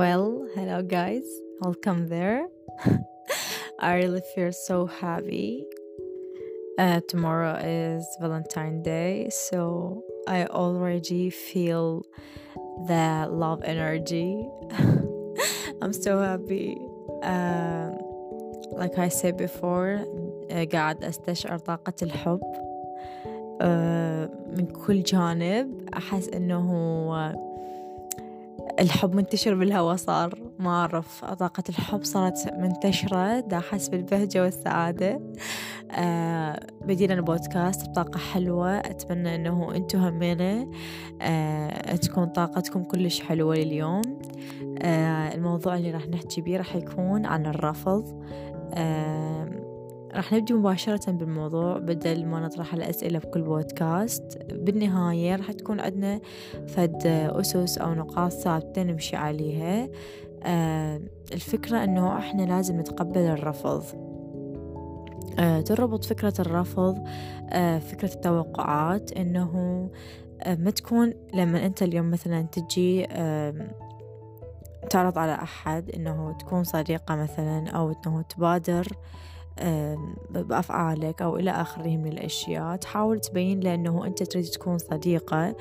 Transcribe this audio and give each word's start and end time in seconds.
Well, 0.00 0.48
hello 0.54 0.82
guys, 0.82 1.24
welcome 1.60 2.08
there. 2.08 2.46
I 3.78 3.96
really 3.96 4.22
feel 4.34 4.52
so 4.52 4.86
happy. 4.86 5.64
Uh, 6.78 7.00
tomorrow 7.08 7.56
is 7.62 8.06
Valentine 8.20 8.82
Day, 8.82 9.28
so 9.30 10.02
I 10.26 10.46
already 10.46 11.30
feel 11.30 12.06
the 12.86 13.28
love 13.30 13.62
energy. 13.64 14.48
I'm 15.82 15.92
so 15.92 16.20
happy. 16.20 16.76
Uh, 17.22 17.90
like 18.72 18.98
I 18.98 19.08
said 19.08 19.36
before, 19.36 20.04
uh, 20.50 20.64
قاعد 20.66 21.04
أستشعر 21.04 21.58
طاقة 21.58 21.94
الحب 22.02 22.40
uh, 23.60 24.28
من 24.58 24.66
كل 24.66 25.02
جانب 25.02 25.88
أحس 25.94 26.28
إنه 26.28 26.66
الحب 28.81 29.15
منتشر 29.15 29.55
بالهواء 29.55 29.95
صار 29.95 30.39
ما 30.59 30.69
أعرف 30.69 31.25
طاقة 31.25 31.63
الحب 31.69 32.03
صارت 32.03 32.53
منتشرة 32.57 33.39
دا 33.39 33.57
أحس 33.57 33.89
بالبهجة 33.89 34.43
والسعادة. 34.43 35.21
آه 35.91 36.59
بدينا 36.85 37.13
البودكاست 37.13 37.89
بطاقة 37.89 38.17
حلوة 38.17 38.77
أتمنى 38.77 39.35
أنه 39.35 39.75
أنتو 39.75 39.97
همينة 39.97 40.71
آه 41.21 41.95
تكون 41.95 42.25
طاقتكم 42.25 42.83
كلش 42.83 43.21
حلوة 43.21 43.55
لليوم. 43.55 44.01
آه 44.81 45.33
الموضوع 45.35 45.75
اللي 45.75 45.91
راح 45.91 46.07
نحكي 46.07 46.41
بيه 46.41 46.57
راح 46.57 46.75
يكون 46.75 47.25
عن 47.25 47.45
الرفض. 47.45 48.23
آه 48.73 49.60
راح 50.15 50.33
نبدي 50.33 50.53
مباشرة 50.53 51.11
بالموضوع 51.11 51.77
بدل 51.77 52.25
ما 52.25 52.39
نطرح 52.39 52.73
الأسئلة 52.73 53.19
بكل 53.19 53.41
بودكاست. 53.41 54.37
بالنهاية 54.51 55.35
راح 55.35 55.51
تكون 55.51 55.79
عندنا 55.79 56.19
فد 56.67 57.01
أسس 57.05 57.77
أو 57.77 57.93
نقاط 57.93 58.31
ثابتة 58.31 58.83
نمشي 58.83 59.15
عليها. 59.15 59.89
آه 60.43 61.01
الفكرة 61.33 61.83
أنه 61.83 62.17
إحنا 62.17 62.41
لازم 62.41 62.79
نتقبل 62.79 63.21
الرفض. 63.21 63.83
آه 65.39 65.61
تربط 65.61 66.05
فكرة 66.05 66.33
الرفض 66.39 67.03
آه 67.49 67.79
فكرة 67.79 68.13
التوقعات 68.13 69.11
أنه 69.11 69.89
آه 70.41 70.55
ما 70.55 70.71
تكون 70.71 71.13
لما 71.33 71.65
أنت 71.65 71.83
اليوم 71.83 72.11
مثلا 72.11 72.41
تجي 72.41 73.07
تعرض 74.89 75.17
على 75.17 75.33
أحد 75.33 75.89
أنه 75.89 76.37
تكون 76.39 76.63
صديقة 76.63 77.15
مثلا 77.15 77.69
أو 77.69 77.93
أنه 78.05 78.21
تبادر. 78.21 78.87
بأفعالك 80.29 81.21
أو 81.21 81.37
إلى 81.37 81.51
آخره 81.51 81.97
من 81.97 82.07
الأشياء. 82.07 82.75
تحاول 82.75 83.19
تبين 83.19 83.59
له 83.59 83.73
أنه 83.73 84.05
أنت 84.05 84.23
تريد 84.23 84.45
تكون 84.45 84.77
صديقة. 84.77 85.55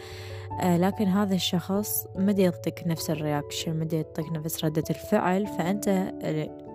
لكن 0.64 1.04
هذا 1.04 1.34
الشخص 1.34 2.06
ما 2.16 2.32
يعطيك 2.32 2.82
نفس 2.86 3.10
الرياكشن 3.10 3.78
ما 3.78 3.88
يعطيك 3.92 4.32
نفس 4.32 4.64
ردة 4.64 4.84
الفعل. 4.90 5.46
فأنت 5.46 6.12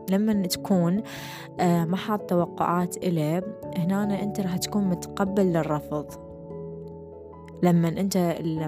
لما 0.09 0.47
تكون 0.47 1.03
ما 1.59 1.97
حاط 1.97 2.21
توقعات 2.21 2.97
إليه 2.97 3.43
هنا 3.77 4.23
أنت 4.23 4.39
راح 4.39 4.57
تكون 4.57 4.83
متقبل 4.83 5.43
للرفض. 5.43 6.24
لما 7.65 7.87
أنت 7.87 8.17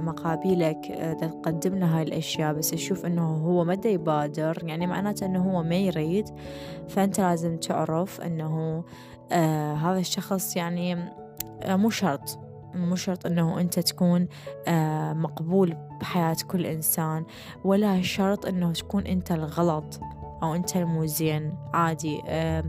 مقابلك 0.04 0.86
تقدم 1.22 1.76
له 1.76 1.98
هاي 1.98 2.04
الأشياء 2.04 2.54
بس 2.54 2.70
تشوف 2.70 3.06
إنه 3.06 3.36
هو 3.36 3.64
ما 3.64 3.78
يبادر 3.86 4.64
يعني 4.64 4.88
معناته 4.88 5.26
إنه 5.26 5.52
هو 5.52 5.64
ما 5.64 5.76
يريد 5.76 6.30
فأنت 6.88 7.20
لازم 7.20 7.58
تعرف 7.58 8.22
إنه 8.22 8.84
آه 9.32 9.74
هذا 9.74 10.00
الشخص 10.00 10.56
يعني 10.56 10.94
آه 11.62 11.76
مو 11.76 11.90
شرط 11.90 12.40
مو 12.76 12.96
شرط 12.96 13.26
إنه 13.26 13.60
أنت 13.60 13.80
تكون 13.80 14.28
آه 14.68 15.14
مقبول 15.14 15.76
بحياة 16.02 16.38
كل 16.48 16.66
إنسان 16.66 17.26
ولا 17.64 18.02
شرط 18.02 18.46
إنه 18.46 18.74
تكون 18.74 19.08
أنت 19.08 19.32
الغلط 19.32 20.00
أو 20.44 20.56
أنت 20.56 20.78
المو 20.78 21.06
زين. 21.06 21.54
عادي 21.74 22.22
آه 22.28 22.64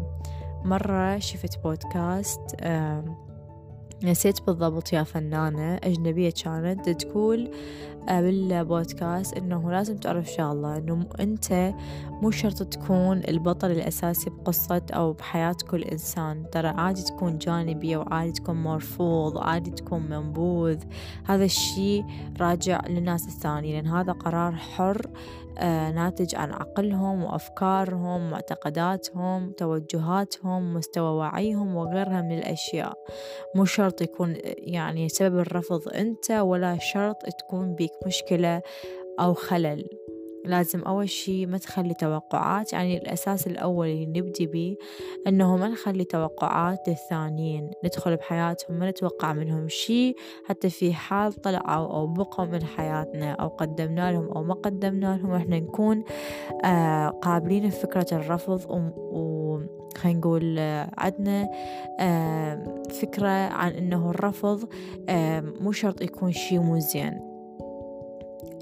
مرة 0.64 1.19
شفت 1.19 1.62
بودكاست 1.62 2.56
آه 2.60 3.27
نسيت 4.03 4.42
بالضبط 4.47 4.92
يا 4.92 5.03
فنانة 5.03 5.75
أجنبية 5.75 6.31
كانت 6.31 6.91
تقول 6.91 7.50
بالبودكاست 8.08 9.36
إنه 9.36 9.70
لازم 9.70 9.96
تعرف 9.96 10.26
شغلة 10.30 10.76
إنه 10.76 11.06
أنت 11.20 11.74
مو 12.22 12.30
شرط 12.30 12.62
تكون 12.62 13.22
البطل 13.28 13.70
الأساسي 13.70 14.30
بقصة 14.30 14.82
أو 14.92 15.12
بحياة 15.12 15.56
كل 15.70 15.82
إنسان. 15.82 16.50
ترى 16.50 16.69
عادي 16.69 17.02
تكون 17.02 17.38
جانبية 17.38 17.96
وعادي 17.96 18.32
تكون 18.32 18.62
مرفوض 18.62 19.38
عادي 19.38 19.70
تكون 19.70 20.02
منبوذ. 20.02 20.78
هذا 21.26 21.44
الشي 21.44 22.04
راجع 22.41 22.80
للناس 22.88 23.26
الثانية 23.26 23.80
لأن 23.80 23.86
هذا 23.86 24.12
قرار 24.12 24.52
حر 24.52 25.06
آه 25.60 25.90
ناتج 25.90 26.34
عن 26.34 26.52
عقلهم 26.52 27.25
وأفكارهم 27.25 28.30
معتقداتهم 28.30 29.52
توجهاتهم 29.52 30.75
مستوى 30.75 31.10
وعيهم 31.10 31.76
وغيرها 31.76 32.22
من 32.22 32.38
الأشياء. 32.38 32.92
مو 33.54 33.64
شرط 33.64 34.02
يكون 34.02 34.36
يعني 34.44 35.08
سبب 35.08 35.38
الرفض 35.38 35.88
أنت 35.88 36.30
ولا 36.30 36.78
شرط 36.78 37.16
تكون 37.38 37.75
بيك 37.75 37.90
مشكلة 38.06 38.62
أو 39.20 39.34
خلل. 39.34 39.88
لازم 40.44 40.82
أول 40.82 41.09
شي 41.09 41.47
ما 41.47 41.59
تخلي 41.59 41.94
توقعات 41.94 42.72
يعني 42.72 42.98
الأساس 42.98 43.47
الأول 43.47 43.88
اللي 43.88 44.06
نبدي 44.06 44.47
بيه 44.47 44.76
أنه 45.26 45.56
ما 45.56 45.69
نخلي 45.69 46.04
توقعات 46.04 46.88
للثانيين 46.88 47.70
ندخل 47.84 48.16
بحياتهم 48.16 48.78
ما 48.78 48.91
نتوقع 48.91 49.32
منهم 49.32 49.69
شي 49.69 50.14
حتى 50.44 50.70
في 50.70 50.92
حال 50.92 51.32
طلعوا 51.32 51.87
أو 51.87 52.06
بقوا 52.06 52.44
من 52.44 52.64
حياتنا 52.64 53.32
أو 53.32 53.48
قدمنا 53.48 54.12
لهم 54.12 54.28
أو 54.28 54.42
ما 54.42 54.54
قدمنا 54.54 55.16
لهم 55.22 55.32
إحنا 55.32 55.60
نكون 55.60 56.04
آه 56.64 57.08
قابلين 57.08 57.66
لفكرة 57.66 58.06
الرفض 58.12 58.70
و 58.70 59.58
خلينا 59.97 60.19
نقول 60.19 60.58
عندنا 60.98 61.48
فكرة 62.91 63.28
عن 63.28 63.72
إنه 63.72 64.10
الرفض 64.10 64.69
مو 65.60 65.72
شرط 65.72 66.03
يكون 66.03 66.32
شي 66.32 66.58
مو 66.58 66.78
زين. 66.78 67.38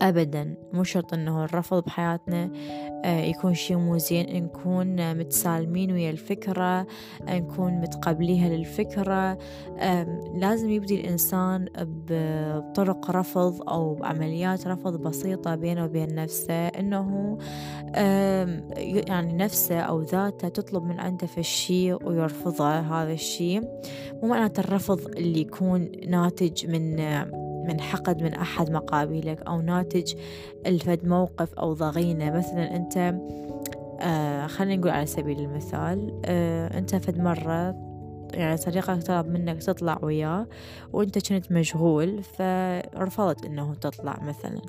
أبدا. 0.03 0.57
مو 0.73 0.85
شرط 0.85 1.15
إنه 1.15 1.45
الرفض 1.45 1.85
بحياتنا 1.85 2.51
يكون 3.05 3.55
شي 3.55 3.75
مو 3.75 3.99
زين. 3.99 4.45
نكون 4.45 5.15
متسالمين 5.19 5.93
ويا 5.93 6.11
الفكرة 6.11 6.87
نكون 7.29 7.73
متقبليها 7.73 8.49
للفكرة. 8.49 9.39
لازم 10.35 10.71
يبدي 10.71 11.01
الإنسان 11.01 11.69
بطرق 11.79 13.11
رفض 13.11 13.69
أو 13.69 13.95
بعمليات 13.95 14.67
رفض 14.67 15.01
بسيطة 15.01 15.55
بينه 15.55 15.85
وبين 15.85 16.15
نفسه. 16.15 16.67
إنه 16.67 17.39
يعني 19.09 19.33
نفسه 19.33 19.81
أو 19.81 20.03
ذاته 20.03 20.49
تطلب 20.49 20.85
من 20.85 21.01
عنده 21.01 21.27
في 21.27 21.39
الشيء 21.39 22.09
ويرفضه 22.09 22.79
هذا 22.79 23.13
الشيء 23.13 23.61
مو 24.23 24.29
معناته 24.29 24.61
الرفض 24.61 25.01
اللي 25.01 25.41
يكون 25.41 25.91
ناتج 26.07 26.67
من 26.67 26.97
من 27.67 27.81
حقد 27.81 28.23
من 28.23 28.35
أحد 28.35 28.71
مقابلك 28.71 29.43
أو 29.43 29.61
ناتج 29.61 30.15
الفد 30.67 31.07
موقف 31.07 31.55
أو 31.55 31.73
ضغينة. 31.73 32.31
مثلا 32.31 32.77
أنت 32.77 33.15
آه 34.01 34.47
خلينا 34.47 34.77
نقول 34.77 34.91
على 34.91 35.07
سبيل 35.07 35.41
المثال 35.41 36.23
آه 36.25 36.79
أنت 36.79 36.97
فد 36.97 37.19
مرة 37.19 37.87
يعني 38.35 38.57
صديقك 38.57 39.03
طلب 39.03 39.27
منك 39.27 39.63
تطلع 39.63 39.99
وياه 40.03 40.47
وأنت 40.93 41.33
كنت 41.33 41.53
مشغول 41.53 42.23
فرفضت 42.23 43.45
إنه 43.45 43.75
تطلع 43.75 44.19
مثلا. 44.23 44.61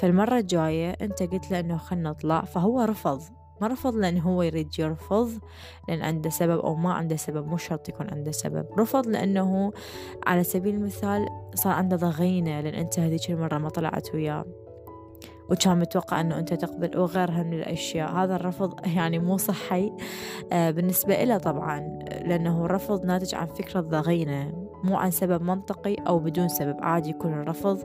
فالمرة 0.00 0.38
الجاية 0.38 0.90
أنت 0.90 1.22
قلت 1.22 1.50
له 1.50 1.60
إنه 1.60 1.76
خلنا 1.76 2.10
نطلع 2.10 2.40
فهو 2.40 2.80
رفض. 2.80 3.22
ما 3.62 3.68
رفض 3.68 3.96
لأن 3.96 4.18
هو 4.18 4.42
يريد 4.42 4.78
يرفض 4.78 5.30
لأن 5.88 6.02
عنده 6.02 6.30
سبب 6.30 6.58
أو 6.58 6.74
ما 6.74 6.92
عنده 6.92 7.16
سبب 7.16 7.46
مو 7.46 7.56
شرط 7.56 7.88
يكون 7.88 8.10
عنده 8.10 8.30
سبب. 8.30 8.66
رفض 8.78 9.06
لأنه 9.06 9.72
على 10.26 10.44
سبيل 10.44 10.74
المثال 10.74 11.28
صار 11.54 11.72
عنده 11.72 11.96
ضغينة 11.96 12.60
لأن 12.60 12.74
أنت 12.74 12.98
هذيك 12.98 13.30
المرة 13.30 13.58
ما 13.58 13.68
طلعت 13.68 14.14
وياه. 14.14 14.44
وكان 15.50 15.78
متوقع 15.78 16.20
أنه 16.20 16.38
أنت 16.38 16.54
تقبل 16.54 16.98
وغيرها 16.98 17.42
من 17.42 17.52
الأشياء. 17.52 18.10
هذا 18.10 18.36
الرفض 18.36 18.86
يعني 18.96 19.18
مو 19.18 19.36
صحي. 19.36 19.92
آه 20.52 20.70
بالنسبة 20.70 21.24
له 21.24 21.38
طبعا 21.38 21.80
لأنه 22.24 22.64
الرفض 22.64 23.04
ناتج 23.04 23.34
عن 23.34 23.46
فكرة 23.46 23.80
ضغينة 23.80 24.68
مو 24.84 24.96
عن 24.96 25.10
سبب 25.10 25.42
منطقي 25.42 25.94
أو 25.94 26.18
بدون 26.18 26.48
سبب. 26.48 26.76
عادي 26.80 27.10
يكون 27.10 27.32
الرفض 27.32 27.78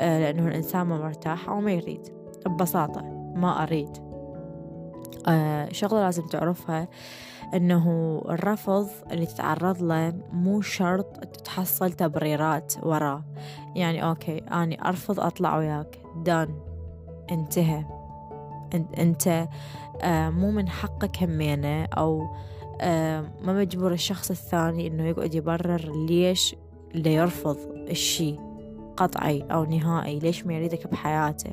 آه 0.00 0.20
لأنه 0.20 0.48
الإنسان 0.48 0.82
ما 0.82 0.98
مرتاح 0.98 1.48
أو 1.48 1.60
ما 1.60 1.72
يريد. 1.72 2.08
ببساطة 2.46 3.02
ما 3.34 3.62
أريد. 3.62 4.09
آه 5.26 5.72
شغلة 5.72 6.00
لازم 6.00 6.26
تعرفها 6.26 6.88
إنه 7.54 8.16
الرفض 8.28 8.88
اللي 9.10 9.26
تتعرض 9.26 9.82
له 9.82 10.14
مو 10.32 10.60
شرط 10.60 11.24
تحصل 11.24 11.92
تبريرات 11.92 12.74
وراه. 12.82 13.24
يعني 13.74 14.04
أوكي 14.04 14.38
أني 14.38 14.88
أرفض 14.88 15.20
أطلع 15.20 15.58
وياك. 15.58 15.98
دان 16.16 16.54
انتهى. 17.30 17.84
أنت 18.74 19.48
آه 20.02 20.30
مو 20.30 20.50
من 20.50 20.68
حقك 20.68 21.22
همينة 21.22 21.84
أو 21.84 22.26
آه 22.80 23.20
ما 23.42 23.52
مجبور 23.52 23.92
الشخص 23.92 24.30
الثاني 24.30 24.86
إنه 24.86 25.06
يقعد 25.06 25.34
يبرر 25.34 26.06
ليش 26.06 26.56
اللي 26.94 27.14
يرفض 27.14 27.56
الشي 27.74 28.36
قطعي 28.96 29.42
أو 29.42 29.64
نهائي 29.64 30.18
ليش 30.18 30.46
ما 30.46 30.54
يريدك 30.54 30.86
بحياته. 30.86 31.50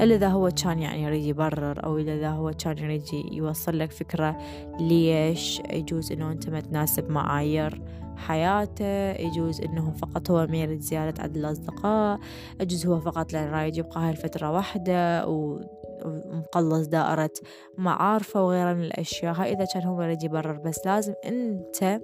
إلا 0.00 0.14
إذا 0.14 0.28
هو 0.28 0.50
كان 0.62 0.78
يعني 0.78 1.02
يريد 1.02 1.24
يبرر 1.24 1.84
أو 1.84 1.98
إذا 1.98 2.30
هو 2.30 2.50
كان 2.64 2.78
يريد 2.78 3.02
يوصل 3.32 3.78
لك 3.78 3.90
فكرة 3.90 4.38
ليش 4.80 5.60
يجوز 5.72 6.12
إنه 6.12 6.32
أنت 6.32 6.48
ما 6.48 6.60
تناسب 6.60 7.10
معايير 7.10 7.82
حياته 8.16 9.10
يجوز 9.10 9.60
إنه 9.60 9.90
فقط 9.90 10.30
هو 10.30 10.46
ميل 10.46 10.78
زيارة 10.78 11.14
عدد 11.18 11.36
الأصدقاء 11.36 12.18
يجوز 12.60 12.86
هو 12.86 13.00
فقط 13.00 13.32
لأن 13.32 13.50
رايد 13.50 13.76
يبقى 13.76 14.00
هاي 14.00 14.10
الفترة 14.10 14.50
واحدة 14.50 15.28
و 15.28 15.60
ومقلص 16.04 16.86
دائرة 16.86 17.30
معارفه 17.78 18.44
وغيرها 18.44 18.74
من 18.74 18.84
الأشياء. 18.84 19.34
هاي 19.34 19.52
إذا 19.52 19.64
كان 19.74 19.82
هو 19.82 20.02
يريد 20.02 20.22
يبرر 20.22 20.58
بس 20.58 20.86
لازم 20.86 21.14
أنت 21.26 22.00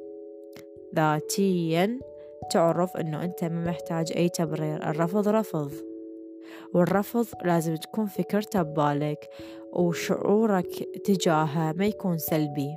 ذاتيا 0.97 1.99
تعرف 2.51 2.97
أنه 2.97 3.25
أنت 3.25 3.45
ما 3.45 3.65
محتاج 3.65 4.13
أي 4.17 4.29
تبرير. 4.29 4.91
الرفض 4.91 5.29
رفض. 5.29 5.73
والرفض 6.75 7.27
لازم 7.45 7.77
تكون 7.77 8.07
فكرته 8.07 8.63
ببالك 8.63 9.29
وشعورك 9.73 10.89
تجاهه 11.05 11.73
ما 11.73 11.87
يكون 11.87 12.19
سلبي. 12.19 12.77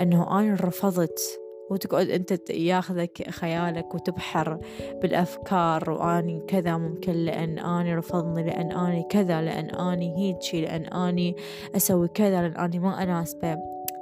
أنه 0.00 0.40
أنا 0.40 0.54
رفضت 0.54 1.40
وتقعد 1.70 2.10
أنت 2.10 2.50
ياخذك 2.50 3.30
خيالك 3.30 3.94
وتبحر 3.94 4.58
بالأفكار 5.02 5.90
وأني 5.90 6.40
كذا 6.48 6.76
ممكن 6.76 7.12
لأن 7.12 7.58
أني 7.58 7.94
رفضني 7.94 8.42
لأن 8.42 8.72
أني 8.72 9.06
كذا 9.10 9.42
لأن 9.42 9.70
أني 9.70 10.16
هيجي 10.16 10.60
لأن 10.60 10.84
أني 10.84 11.36
أسوي 11.76 12.08
كذا 12.08 12.42
لأن 12.42 12.56
أني 12.56 12.78
ما 12.78 13.02
أناسبه. 13.02 13.56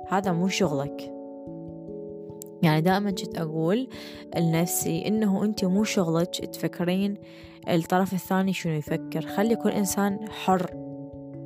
هذا 0.08 0.32
مو 0.32 0.48
شغلك. 0.48 1.12
يعني 2.62 2.80
دائما 2.80 3.10
كنت 3.10 3.38
أقول 3.38 3.88
لنفسي 4.36 5.08
إنه 5.08 5.44
أنت 5.44 5.64
مو 5.64 5.84
شغلك 5.84 6.28
تفكرين 6.28 7.16
الطرف 7.68 8.12
الثاني 8.12 8.52
شنو 8.52 8.72
يفكر؟ 8.72 9.20
خلي 9.20 9.56
كل 9.56 9.70
إنسان 9.70 10.18
حر. 10.30 10.70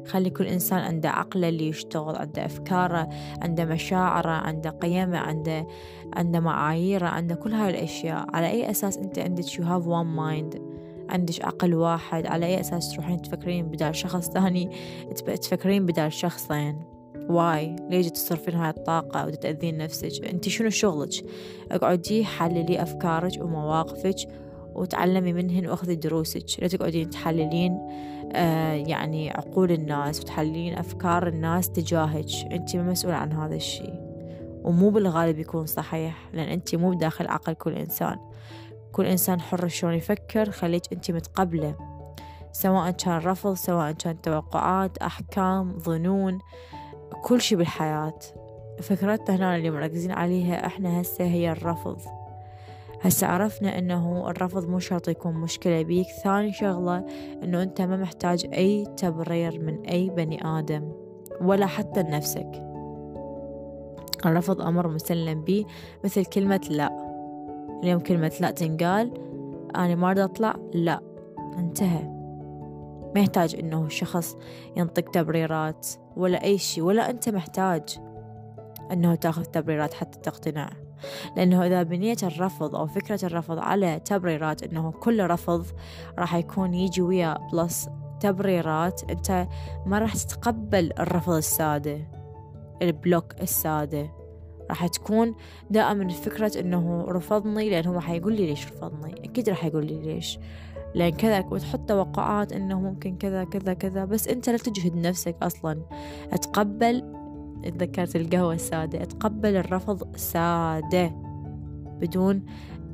خلي 0.06 0.30
كل 0.30 0.46
إنسان 0.46 0.78
عنده 0.78 1.08
عقله 1.08 1.48
اللي 1.48 1.68
يشتغل 1.68 2.16
عنده 2.16 2.44
أفكاره 2.44 3.08
عنده 3.42 3.64
مشاعره 3.64 4.30
عنده 4.30 4.70
قيمه 4.70 5.18
عنده 5.18 5.66
عنده 6.14 6.40
معاييره 6.40 7.06
عنده 7.06 7.34
كل 7.34 7.52
هاي 7.52 7.70
الأشياء. 7.70 8.26
على 8.34 8.46
أي 8.46 8.70
أساس 8.70 8.98
أنت 8.98 9.18
عندك 9.18 9.44
you 9.44 9.62
have 9.62 9.84
one 9.84 10.18
mind 10.18 10.60
عندك 11.10 11.44
عقل 11.44 11.74
واحد. 11.74 12.26
على 12.26 12.46
أي 12.46 12.60
أساس 12.60 12.92
تروحين 12.92 13.22
تفكرين 13.22 13.66
بدال 13.66 13.96
شخص 13.96 14.30
ثاني؟ 14.30 14.70
تفكرين 15.26 15.86
بدال 15.86 16.12
شخصين. 16.12 16.80
واي 17.28 17.76
ليش 17.90 18.06
تصرفين 18.06 18.54
هاي 18.54 18.70
الطاقة 18.70 19.26
وتتأذين 19.26 19.78
نفسك؟ 19.78 20.24
أنت 20.24 20.48
شنو 20.48 20.70
شغلك؟ 20.70 21.24
اقعدي 21.70 22.24
حللي 22.24 22.82
أفكارك 22.82 23.42
ومواقفك 23.42 24.45
وتعلمي 24.76 25.32
منهن 25.32 25.66
واخذي 25.66 25.94
دروسك. 25.94 26.46
لا 26.62 26.68
تقعدين 26.68 27.10
تحللين 27.10 27.78
آه 28.32 28.72
يعني 28.72 29.30
عقول 29.30 29.72
الناس 29.72 30.20
وتحللين 30.20 30.78
أفكار 30.78 31.28
الناس 31.28 31.70
تجاهك. 31.70 32.52
أنت 32.52 32.76
مسؤولة 32.76 33.16
عن 33.16 33.32
هذا 33.32 33.54
الشيء. 33.54 34.06
ومو 34.64 34.90
بالغالب 34.90 35.38
يكون 35.38 35.66
صحيح 35.66 36.30
لأن 36.32 36.48
أنت 36.48 36.74
مو 36.74 36.90
بداخل 36.90 37.26
عقل 37.26 37.54
كل 37.54 37.72
إنسان. 37.72 38.16
كل 38.92 39.06
إنسان 39.06 39.40
حر 39.40 39.68
شلون 39.68 39.94
يفكر 39.94 40.50
خليك 40.50 40.82
أنت 40.92 41.10
متقبلة. 41.10 41.74
سواء 42.52 42.90
كان 42.90 43.18
رفض 43.18 43.54
سواء 43.54 43.92
كان 43.92 44.20
توقعات 44.20 44.98
أحكام 44.98 45.78
ظنون 45.78 46.38
كل 47.22 47.40
شي 47.40 47.56
بالحياة. 47.56 48.18
فكرتنا 48.82 49.36
هنا 49.36 49.56
اللي 49.56 49.70
مركزين 49.70 50.10
عليها 50.12 50.66
إحنا 50.66 51.00
هسه 51.00 51.24
هي 51.24 51.52
الرفض. 51.52 52.15
هسه 53.00 53.26
عرفنا 53.26 53.78
إنه 53.78 54.30
الرفض 54.30 54.68
مو 54.68 54.78
شرط 54.78 55.08
يكون 55.08 55.34
مشكلة 55.34 55.82
بيك 55.82 56.06
ثاني 56.24 56.52
شغلة 56.52 57.04
إنه 57.42 57.62
أنت 57.62 57.80
ما 57.80 57.96
محتاج 57.96 58.46
أي 58.54 58.86
تبرير 58.96 59.60
من 59.60 59.86
أي 59.86 60.10
بني 60.10 60.46
آدم 60.46 60.92
ولا 61.40 61.66
حتى 61.66 62.02
لنفسك. 62.02 62.62
الرفض 64.26 64.60
أمر 64.60 64.88
مسلم 64.88 65.44
به 65.44 65.64
مثل 66.04 66.24
كلمة 66.24 66.60
لا. 66.70 67.06
اليوم 67.82 68.00
كلمة 68.00 68.32
لا 68.40 68.50
تنقال 68.50 69.14
أنا 69.76 69.94
ما 69.94 70.06
أريد 70.06 70.18
أطلع 70.18 70.56
لا 70.74 71.00
انتهى. 71.58 72.02
ما 73.14 73.20
يحتاج 73.20 73.56
إنه 73.60 73.84
الشخص 73.84 74.36
ينطق 74.76 75.10
تبريرات 75.10 75.86
ولا 76.16 76.44
أي 76.44 76.58
شيء 76.58 76.84
ولا 76.84 77.10
أنت 77.10 77.28
محتاج 77.28 77.98
إنه 78.92 79.14
تأخذ 79.14 79.44
تبريرات 79.44 79.94
حتى 79.94 80.18
تقتنع. 80.18 80.85
لأنه 81.36 81.66
إذا 81.66 81.82
بنيت 81.82 82.24
الرفض 82.24 82.74
أو 82.76 82.86
فكرة 82.86 83.24
الرفض 83.24 83.58
على 83.58 84.00
تبريرات 84.04 84.62
أنه 84.62 84.90
كل 84.90 85.30
رفض 85.30 85.66
راح 86.18 86.34
يكون 86.34 86.74
يجي 86.74 87.02
ويا 87.02 87.38
plus 87.52 87.88
تبريرات 88.20 89.10
أنت 89.10 89.48
ما 89.86 89.98
راح 89.98 90.14
تتقبل 90.14 90.92
الرفض 90.98 91.32
السادة 91.32 92.16
ال 92.82 92.92
block 92.92 93.40
السادة. 93.42 94.10
راح 94.70 94.86
تكون 94.86 95.34
دائما 95.70 96.08
فكرة 96.08 96.60
إنه 96.60 97.04
رفضني 97.08 97.70
لأنه 97.70 97.94
هو 97.94 98.00
حيقول 98.00 98.36
لي 98.36 98.46
ليش 98.46 98.66
رفضني. 98.66 99.24
أكيد 99.24 99.48
راح 99.48 99.64
يقول 99.64 99.86
لي 99.86 100.02
ليش. 100.02 100.38
لأن 100.94 101.10
كذا 101.10 101.44
وتحط 101.50 101.88
توقعات 101.88 102.52
إنه 102.52 102.80
ممكن 102.80 103.16
كذا 103.16 103.44
كذا 103.44 103.74
كذا 103.74 104.04
بس 104.04 104.28
أنت 104.28 104.48
لا 104.48 104.56
تجهد 104.56 104.96
نفسك 104.96 105.36
أصلا. 105.42 105.82
أتقبل 106.32 107.15
تذكرت 107.64 108.16
القهوة 108.16 108.54
السادة. 108.54 109.02
أتقبل 109.02 109.56
الرفض 109.56 110.16
سادة 110.16 111.12
بدون 112.00 112.46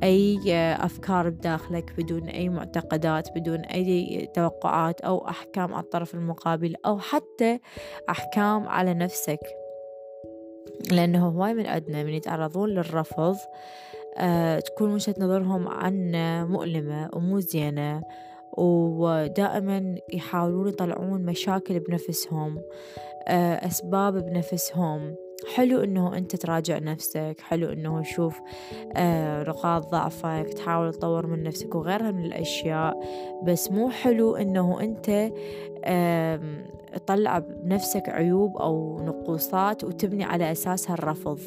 أي 0.03 0.39
أفكار 0.73 1.29
بداخلك 1.29 1.93
بدون 1.97 2.23
أي 2.23 2.49
معتقدات 2.49 3.29
بدون 3.35 3.59
أي 3.59 4.27
توقعات 4.33 5.01
أو 5.01 5.27
أحكام 5.27 5.73
على 5.73 5.83
الطرف 5.83 6.15
المقابل 6.15 6.75
أو 6.85 6.99
حتى 6.99 7.59
أحكام 8.09 8.67
على 8.67 8.93
نفسك. 8.93 9.39
لأنه 10.91 11.27
هواي 11.27 11.53
من 11.53 11.65
أدنى 11.65 12.03
من 12.03 12.13
يتعرضون 12.13 12.69
للرفض 12.69 13.35
أه 14.17 14.59
تكون 14.59 14.93
وجهة 14.93 15.15
نظرهم 15.19 15.67
عنه 15.67 16.45
مؤلمة 16.45 17.09
ومو 17.13 17.39
زينة 17.39 18.01
ودائما 18.57 19.95
يحاولون 20.13 20.67
يطلعون 20.67 21.25
مشاكل 21.25 21.79
بنفسهم 21.79 22.61
آه، 23.27 23.67
أسباب 23.67 24.25
بنفسهم. 24.25 25.15
حلو 25.55 25.83
إنه 25.83 26.17
أنت 26.17 26.35
تراجع 26.35 26.79
نفسك 26.79 27.35
حلو 27.41 27.69
إنه 27.69 28.01
تشوف 28.01 28.39
آه، 28.95 29.43
نقاط 29.43 29.91
ضعفك 29.91 30.53
تحاول 30.53 30.93
تطور 30.93 31.27
من 31.27 31.43
نفسك 31.43 31.75
وغيرها 31.75 32.11
من 32.11 32.25
الأشياء. 32.25 32.99
بس 33.43 33.71
مو 33.71 33.89
حلو 33.89 34.35
إنه 34.35 34.81
أنت 34.81 35.31
تطلع 36.93 37.39
بنفسك 37.39 38.09
عيوب 38.09 38.57
أو 38.57 38.99
نقوصات 39.01 39.83
وتبني 39.83 40.23
على 40.23 40.51
أساسها 40.51 40.93
الرفض 40.93 41.39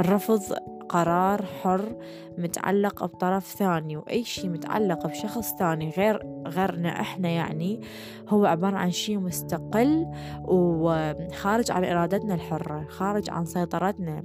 الرفض 0.00 0.42
قرار 0.88 1.44
حر 1.44 1.96
متعلق 2.38 3.04
بطرف 3.04 3.46
ثاني 3.46 3.96
وأي 3.96 4.24
شيء 4.24 4.50
متعلق 4.50 5.06
بشخص 5.06 5.54
ثاني 5.54 5.90
غير 5.90 6.26
غيرنا 6.46 7.00
إحنا 7.00 7.28
يعني 7.28 7.80
هو 8.28 8.46
عبارة 8.46 8.76
عن 8.76 8.90
شيء 8.90 9.18
مستقل 9.18 10.06
وخارج 10.44 11.70
عن 11.70 11.84
إرادتنا 11.84 12.34
الحرة 12.34 12.86
خارج 12.88 13.30
عن 13.30 13.44
سيطرتنا. 13.44 14.22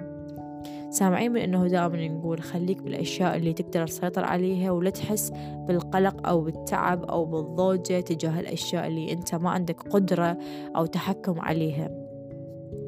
سامعين 0.90 1.32
من 1.32 1.42
إنه 1.42 1.68
دائما 1.68 2.08
نقول 2.08 2.42
خليك 2.42 2.82
بالأشياء 2.82 3.36
اللي 3.36 3.54
تقدر 3.54 3.88
تسيطر 3.88 4.24
عليها 4.24 4.72
ولا 4.72 4.90
تحس 4.90 5.32
بالقلق 5.68 6.28
أو 6.28 6.42
بالتعب 6.42 7.04
أو 7.04 7.26
بالضوجة 7.26 8.00
تجاه 8.00 8.40
الأشياء 8.40 8.88
اللي 8.88 9.14
أنت 9.14 9.36
ما 9.36 9.50
عندك 9.50 9.82
قدرة 9.82 10.38
أو 10.76 10.86
تحكم 10.86 11.42
عليها. 11.42 12.03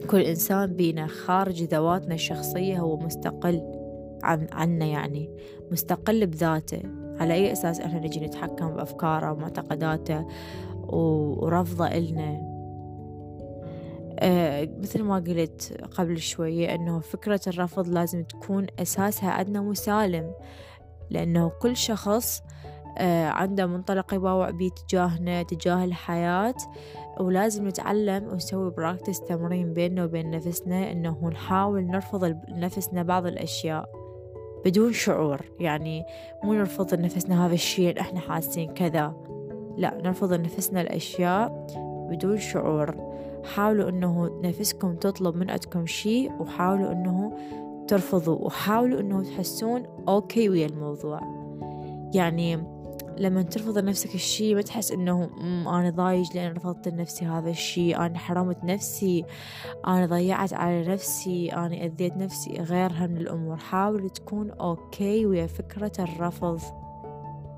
كل 0.10 0.22
إنسان 0.22 0.74
بينا 0.74 1.08
خارج 1.08 1.64
ذواتنا 1.64 2.14
الشخصية 2.14 2.80
هو 2.80 2.98
مستقل 2.98 3.62
عن 4.24 4.48
عنا 4.52 4.86
يعني 4.86 5.30
مستقل 5.72 6.28
بذاته. 6.28 6.82
على 7.20 7.34
أي 7.34 7.52
أساس 7.52 7.80
إحنا 7.80 8.00
نجي 8.00 8.20
نتحكم 8.20 8.68
بأفكاره 8.68 9.32
ومعتقداته 9.32 10.26
ورفضه 10.88 11.88
إلنا؟ 11.88 12.56
أه 14.20 14.70
مثل 14.80 15.04
ما 15.04 15.16
قلت 15.16 15.78
قبل 15.92 16.20
شوية 16.20 16.76
أنه 16.76 17.00
فكرة 17.00 17.42
الرفض 17.48 17.88
لازم 17.88 18.24
تكون 18.24 18.68
أساسها 18.80 19.30
عندنا 19.32 19.62
مسالم 19.62 20.32
لأنه 21.10 21.52
كل 21.62 21.78
شخص 21.78 22.42
عنده 23.32 23.66
منطلق 23.66 24.14
يباوع 24.14 24.50
بيه 24.50 24.70
تجاهنا 24.70 25.44
تجاه 25.44 25.84
الحياة. 25.84 26.56
ولازم 27.20 27.68
نتعلم 27.68 28.28
ونسوي 28.32 28.72
براكتس 28.72 29.22
تمرين 29.22 29.74
بيننا 29.74 30.04
وبين 30.04 30.32
نفسنا 30.32 30.92
إنه 30.92 31.30
نحاول 31.30 31.86
نرفض 31.86 32.24
لنفسنا 32.48 33.04
بعض 33.04 33.26
الأشياء 33.26 33.90
بدون 34.66 34.94
شعور. 34.94 35.42
يعني 35.60 36.04
مو 36.44 36.54
نرفض 36.54 36.94
لنفسنا 36.94 37.46
هذا 37.46 37.54
الشيء 37.54 38.00
إحنا 38.00 38.20
حاسين 38.20 38.74
كذا. 38.74 39.14
لا 39.78 39.98
نرفض 40.04 40.34
لنفسنا 40.34 40.82
الأشياء 40.82 41.68
بدون 42.10 42.38
شعور. 42.38 43.16
حاولوا 43.56 43.90
إنه 43.90 44.42
نفسكم 44.44 44.96
تطلب 44.96 45.36
من 45.36 45.50
عندكم 45.50 45.86
شيء 45.86 46.32
وحاولوا 46.40 46.92
إنه 46.92 47.38
ترفضوا 47.88 48.46
وحاولوا 48.46 49.00
إنه 49.00 49.24
تحسون 49.24 49.84
أوكي 50.08 50.50
ويا 50.50 50.66
الموضوع. 50.66 51.20
يعني 52.14 52.75
لما 53.18 53.42
ترفض 53.42 53.78
لنفسك 53.78 54.16
الشي 54.16 54.56
ما 54.56 54.62
تحس 54.62 54.92
إنه 54.92 55.30
أنا 55.68 55.90
ضايج 55.90 56.36
لأن 56.36 56.54
رفضت 56.54 56.88
لنفسي 56.88 57.26
هذا 57.26 57.50
الشي 57.50 57.96
أنا 57.96 58.18
حرمت 58.18 58.64
نفسي 58.64 59.26
أنا 59.88 60.06
ضيعت 60.06 60.54
على 60.54 60.88
نفسي 60.88 61.54
أنا 61.54 61.86
أذيت 61.86 62.18
نفسي. 62.18 62.54
غيرها 62.54 63.08
من 63.08 63.18
الأمور. 63.18 63.58
حاول 63.58 64.10
تكون 64.10 64.52
okay 64.52 65.26
ويا 65.26 65.48
فكرة 65.48 65.92
الرفض. 66.00 66.60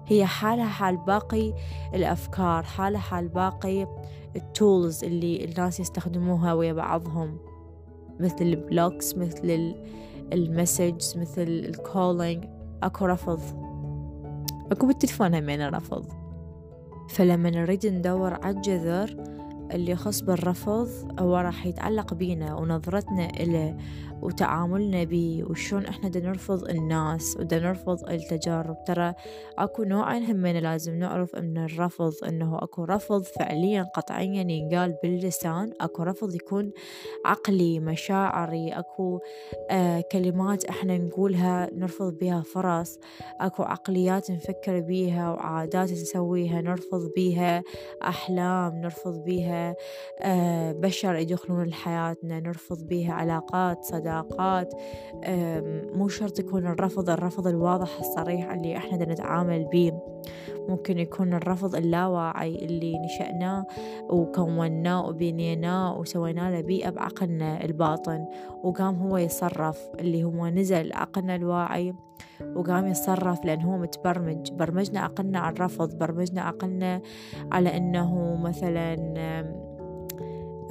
هي 0.05 0.25
حالها 0.25 0.65
حال 0.65 0.97
باقي 0.97 1.53
الأفكار 1.93 2.63
حالها 2.63 2.99
حال 2.99 3.27
باقي 3.27 3.87
ال 4.35 4.47
tools 4.47 5.03
اللي 5.03 5.45
الناس 5.45 5.79
يستخدموها 5.79 6.53
ويا 6.53 6.73
بعضهم. 6.73 7.37
مثل 8.19 8.41
ال 8.41 8.52
blocks 8.52 9.15
مثل 9.17 9.75
ال 10.33 10.44
message 10.44 11.17
مثل 11.17 11.41
ال 11.41 11.54
calling 11.54 12.45
أكو 12.83 13.05
رفض. 13.05 13.66
أكو 14.71 14.87
بالتلفون 14.87 15.35
همين 15.35 15.67
رفض. 15.67 16.05
فلما 17.09 17.49
نريد 17.49 17.85
ندور 17.85 18.33
على 18.33 18.55
الجذر 18.55 19.15
اللي 19.71 19.91
يخص 19.91 20.21
بالرفض 20.21 20.89
هو 21.19 21.37
راح 21.37 21.65
يتعلق 21.65 22.13
بينا 22.13 22.55
ونظرتنا 22.55 23.29
إله 23.39 23.77
وتعاملنا 24.21 25.03
بيه 25.03 25.43
وشون 25.43 25.85
إحنا 25.85 26.09
دا 26.09 26.19
نرفض 26.19 26.69
الناس 26.69 27.37
ودا 27.39 27.59
نرفض 27.59 28.09
التجارب. 28.09 28.83
ترى 28.83 29.13
أكو 29.57 29.83
نوعين 29.83 30.23
همين 30.23 30.57
لازم 30.57 30.99
نعرف 30.99 31.35
إن 31.35 31.57
الرفض 31.57 32.13
إنه 32.27 32.57
أكو 32.57 32.83
رفض 32.83 33.23
فعليا 33.23 33.83
قطعيا 33.83 34.41
ينقال 34.51 34.95
باللسان. 35.03 35.73
أكو 35.81 36.03
رفض 36.03 36.35
يكون 36.35 36.71
عقلي 37.25 37.79
مشاعري 37.79 38.69
أكو 38.69 39.19
آه 39.71 40.03
كلمات 40.11 40.65
إحنا 40.65 40.97
نقولها 40.97 41.69
نرفض 41.73 42.17
بها 42.17 42.41
فرص. 42.41 42.99
أكو 43.41 43.63
عقليات 43.63 44.31
نفكر 44.31 44.79
بيها 44.79 45.31
وعادات 45.31 45.91
نسويها 45.91 46.61
نرفض 46.61 47.11
بيها. 47.15 47.63
أحلام 48.03 48.75
نرفض 48.75 49.23
بيها. 49.23 49.75
آه 50.21 50.71
بشر 50.71 51.15
يدخلون 51.15 51.67
لحياتنا 51.67 52.39
نرفض 52.39 52.87
بيها. 52.87 53.13
علاقات 53.13 53.83
صداقات. 53.83 54.06
العلاقات 54.07 54.73
مو 55.97 56.07
شرط 56.07 56.39
يكون 56.39 56.67
الرفض 56.67 57.09
الرفض 57.09 57.47
الواضح 57.47 57.99
الصريح 57.99 58.51
اللي 58.51 58.77
إحنا 58.77 59.05
نتعامل 59.05 59.65
بيه. 59.65 60.03
ممكن 60.69 60.99
يكون 60.99 61.33
الرفض 61.33 61.75
اللاواعي 61.75 62.55
اللي 62.55 62.99
نشأناه 62.99 63.65
وكوناه 64.09 65.07
وبنيناه 65.07 65.99
وسوينا 65.99 66.51
له 66.51 66.61
بيئة 66.61 66.89
بعقلنا 66.89 67.65
الباطن. 67.65 68.25
وقام 68.63 68.95
هو 68.95 69.17
يصرف 69.17 69.89
اللي 69.99 70.23
هو 70.23 70.47
نزل 70.47 70.93
عقلنا 70.93 71.35
الواعي 71.35 71.93
وقام 72.55 72.87
يتصرف 72.87 73.45
لأن 73.45 73.61
هو 73.61 73.77
متبرمج. 73.77 74.51
برمجنا 74.51 74.99
عقلنا 74.99 75.39
على 75.39 75.55
الرفض 75.55 75.97
برمجنا 75.97 76.41
عقلنا 76.41 77.01
على 77.51 77.77
أنه 77.77 78.35
مثلا 78.35 78.95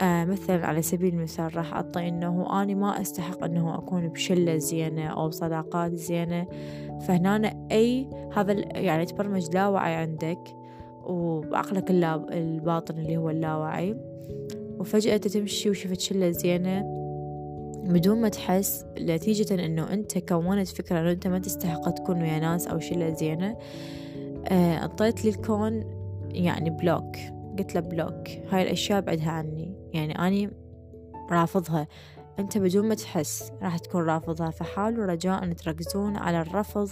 آه 0.01 0.25
مثلا 0.25 0.67
على 0.67 0.83
سبيل 0.83 1.15
المثال 1.15 1.57
راح 1.57 1.75
أعطي 1.75 2.09
إنه 2.09 2.63
أنا 2.63 2.75
ما 2.75 3.01
أستحق 3.01 3.45
إنه 3.45 3.75
أكون 3.75 4.09
بشلة 4.09 4.57
زينة 4.57 5.07
أو 5.07 5.29
بصداقات 5.29 5.95
زينة. 5.95 6.47
فهنا 7.01 7.67
أي 7.73 8.11
هذا 8.37 8.53
يعني 8.79 9.07
تبرمج 9.07 9.55
لاوعي 9.55 9.95
عندك 9.95 10.57
وبعقلك 11.05 11.91
الباطن 11.91 12.99
اللي 12.99 13.17
هو 13.17 13.31
اللاوعي. 13.31 13.97
وفجأة 14.79 15.17
تمشي 15.17 15.71
وشفت 15.71 16.01
شلة 16.01 16.31
زينة 16.31 16.97
بدون 17.89 18.21
ما 18.21 18.29
تحس 18.29 18.85
نتيجة 19.01 19.67
إنه 19.67 19.93
أنت 19.93 20.19
كونت 20.19 20.69
فكرة 20.69 21.01
إنه 21.01 21.11
أنت 21.11 21.27
ما 21.27 21.39
تستحق 21.39 21.91
تكون 21.91 22.23
ويا 22.23 22.39
ناس 22.39 22.67
أو 22.67 22.79
شلة 22.79 23.15
زينة 23.15 23.57
آه، 24.49 24.77
أعطيت 24.77 25.25
للكون 25.25 25.85
يعني 26.31 26.71
block. 26.71 27.17
قلت 27.59 27.75
له 27.75 27.81
block 27.81 28.29
هاي 28.29 28.63
الأشياء 28.63 29.01
بعدها 29.01 29.31
عني. 29.31 29.75
يعني 29.93 30.27
أني 30.27 30.51
رافضها. 31.31 31.87
أنت 32.39 32.59
بدون 32.59 32.89
ما 32.89 32.95
تحس 32.95 33.53
راح 33.63 33.79
تكون 33.79 34.05
رافضها. 34.05 34.51
فحاولوا 34.51 35.07
رجاء 35.07 35.53
تركزون 35.53 36.17
على 36.17 36.41
الرفض 36.41 36.89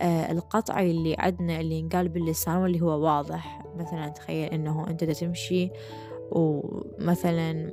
آه 0.00 0.32
القطعي 0.32 0.90
اللي 0.90 1.16
عندنا 1.18 1.60
اللي 1.60 1.74
ينقال 1.74 2.08
باللسان 2.08 2.56
واللي 2.56 2.80
هو 2.80 3.00
واضح. 3.00 3.62
مثلا 3.76 4.08
تخيل 4.08 4.52
إنه 4.52 4.86
أنت 4.90 5.04
تمشي 5.04 5.70
ومثلا 6.30 7.72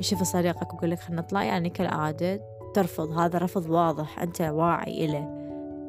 شوف 0.00 0.22
صديقك 0.22 0.72
ويقول 0.72 0.90
لك 0.90 0.98
خلينا 0.98 1.22
نطلع. 1.22 1.44
يعني 1.44 1.70
كالعادة 1.70 2.40
ترفض. 2.74 3.18
هذا 3.18 3.38
رفض 3.38 3.70
واضح. 3.70 4.22
أنت 4.22 4.40
واعي 4.40 5.04
إله. 5.04 5.38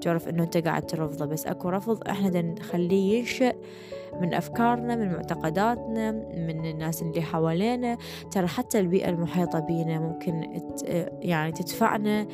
تعرف 0.02 0.28
إنه 0.28 0.44
أنت 0.44 0.58
قاعد 0.58 0.86
ترفضه. 0.86 1.26
بس 1.26 1.46
أكو 1.46 1.70
رفض 1.70 2.08
إحنا 2.08 2.42
نخليه 2.42 3.20
ينشأ 3.20 3.54
من 4.22 4.34
أفكارنا 4.34 4.96
من 4.96 5.14
معتقداتنا 5.14 6.12
من 6.12 6.66
الناس 6.66 7.02
اللي 7.02 7.22
حوالينا. 7.22 7.98
ترى 8.32 8.48
حتى 8.48 8.80
البيئة 8.80 9.10
المحيطة 9.10 9.60
بينا 9.60 10.00
ممكن 10.00 10.62
يعني 11.22 11.52
تدفعنا 11.52 12.28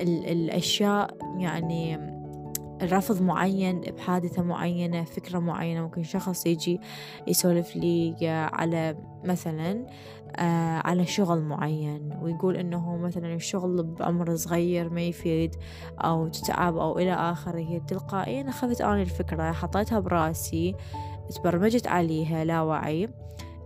الأشياء 0.00 1.16
يعني 1.38 2.12
رفض 2.82 3.22
معين 3.22 3.80
بحادثة 3.80 4.42
معينة 4.42 5.04
فكرة 5.04 5.38
معينة. 5.38 5.82
ممكن 5.82 6.02
شخص 6.02 6.46
يجي 6.46 6.80
يسولف 7.26 7.76
لي 7.76 8.16
على 8.52 8.96
مثلا 9.24 9.86
آه 10.36 10.80
على 10.84 11.06
شغل 11.06 11.40
معين 11.40 12.18
ويقول 12.22 12.56
إنه 12.56 12.96
مثلا 12.96 13.34
الشغل 13.34 13.82
بعمر 13.82 14.36
صغير 14.36 14.90
ما 14.90 15.00
يفيد 15.00 15.54
أو 15.98 16.28
تتعب 16.28 16.76
أو 16.76 16.98
إلى 16.98 17.12
آخره. 17.12 17.78
تلقائيا 17.78 18.48
أخذت 18.48 18.80
أنا 18.80 19.02
الفكرة 19.02 19.52
حطيتها 19.52 20.00
براسي. 20.00 20.74
تبرمجت 21.30 21.86
عليها 21.86 22.44
لا 22.44 22.60
وعي 22.60 23.08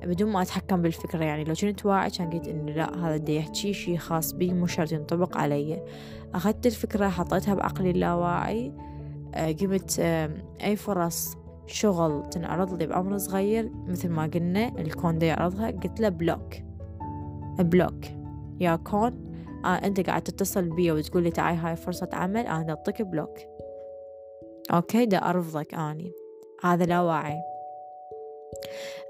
بدون 0.02 0.32
ما 0.32 0.42
أتحكم 0.42 0.82
بالفكرة. 0.82 1.25
يعني 1.25 1.44
لو 1.44 1.54
كنت 1.54 1.86
واعي 1.86 2.10
كان 2.10 2.30
قلت 2.30 2.48
إنه 2.48 2.72
لا 2.72 3.06
هذا 3.08 3.16
دا 3.16 3.32
يحكي 3.32 3.72
شي 3.72 3.98
خاص 3.98 4.32
بي 4.32 4.54
مو 4.54 4.66
شرط 4.66 4.92
ينطبق 4.92 5.36
علي. 5.36 5.82
أخذت 6.34 6.66
الفكرة 6.66 7.08
حطيتها 7.08 7.54
بعقلي 7.54 7.90
اللاواعي 7.90 8.72
آه، 9.34 9.52
قمت 9.52 10.00
أي 10.62 10.76
فرص 10.76 11.36
شغل 11.66 12.30
تنعرض 12.30 12.75
لي 12.75 12.86
بعمر 12.86 13.18
صغير 13.18 13.70
مثل 13.88 14.08
ما 14.08 14.22
قلنا 14.34 14.68
الكون 14.68 15.18
دا 15.18 15.26
يعرضها 15.26 15.70
قلت 15.70 16.00
له 16.00 16.08
block 16.08 16.54
block 17.58 18.04
يا 18.60 18.76
كون 18.76 19.32
آه 19.64 19.68
أنت 19.68 20.00
قاعد 20.00 20.22
تتصل 20.22 20.68
بي 20.68 20.92
وتقول 20.92 21.22
لي 21.22 21.30
تعاي 21.30 21.56
هاي 21.56 21.76
فرصة 21.76 22.08
عمل 22.12 22.46
أنا 22.46 22.70
أعطيك 22.70 23.02
block 23.02 23.38
okay 24.72 25.06
دا 25.06 25.18
أرفضك 25.18 25.75
أني. 25.75 26.25
هذا 26.62 26.84
لا 26.84 27.00
وعي 27.00 27.42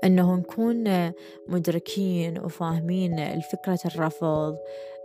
أنه 0.05 0.35
نكون 0.35 1.13
مدركين 1.49 2.39
وفاهمين 2.39 3.19
الفكرة 3.19 3.81
الرفض 3.87 4.57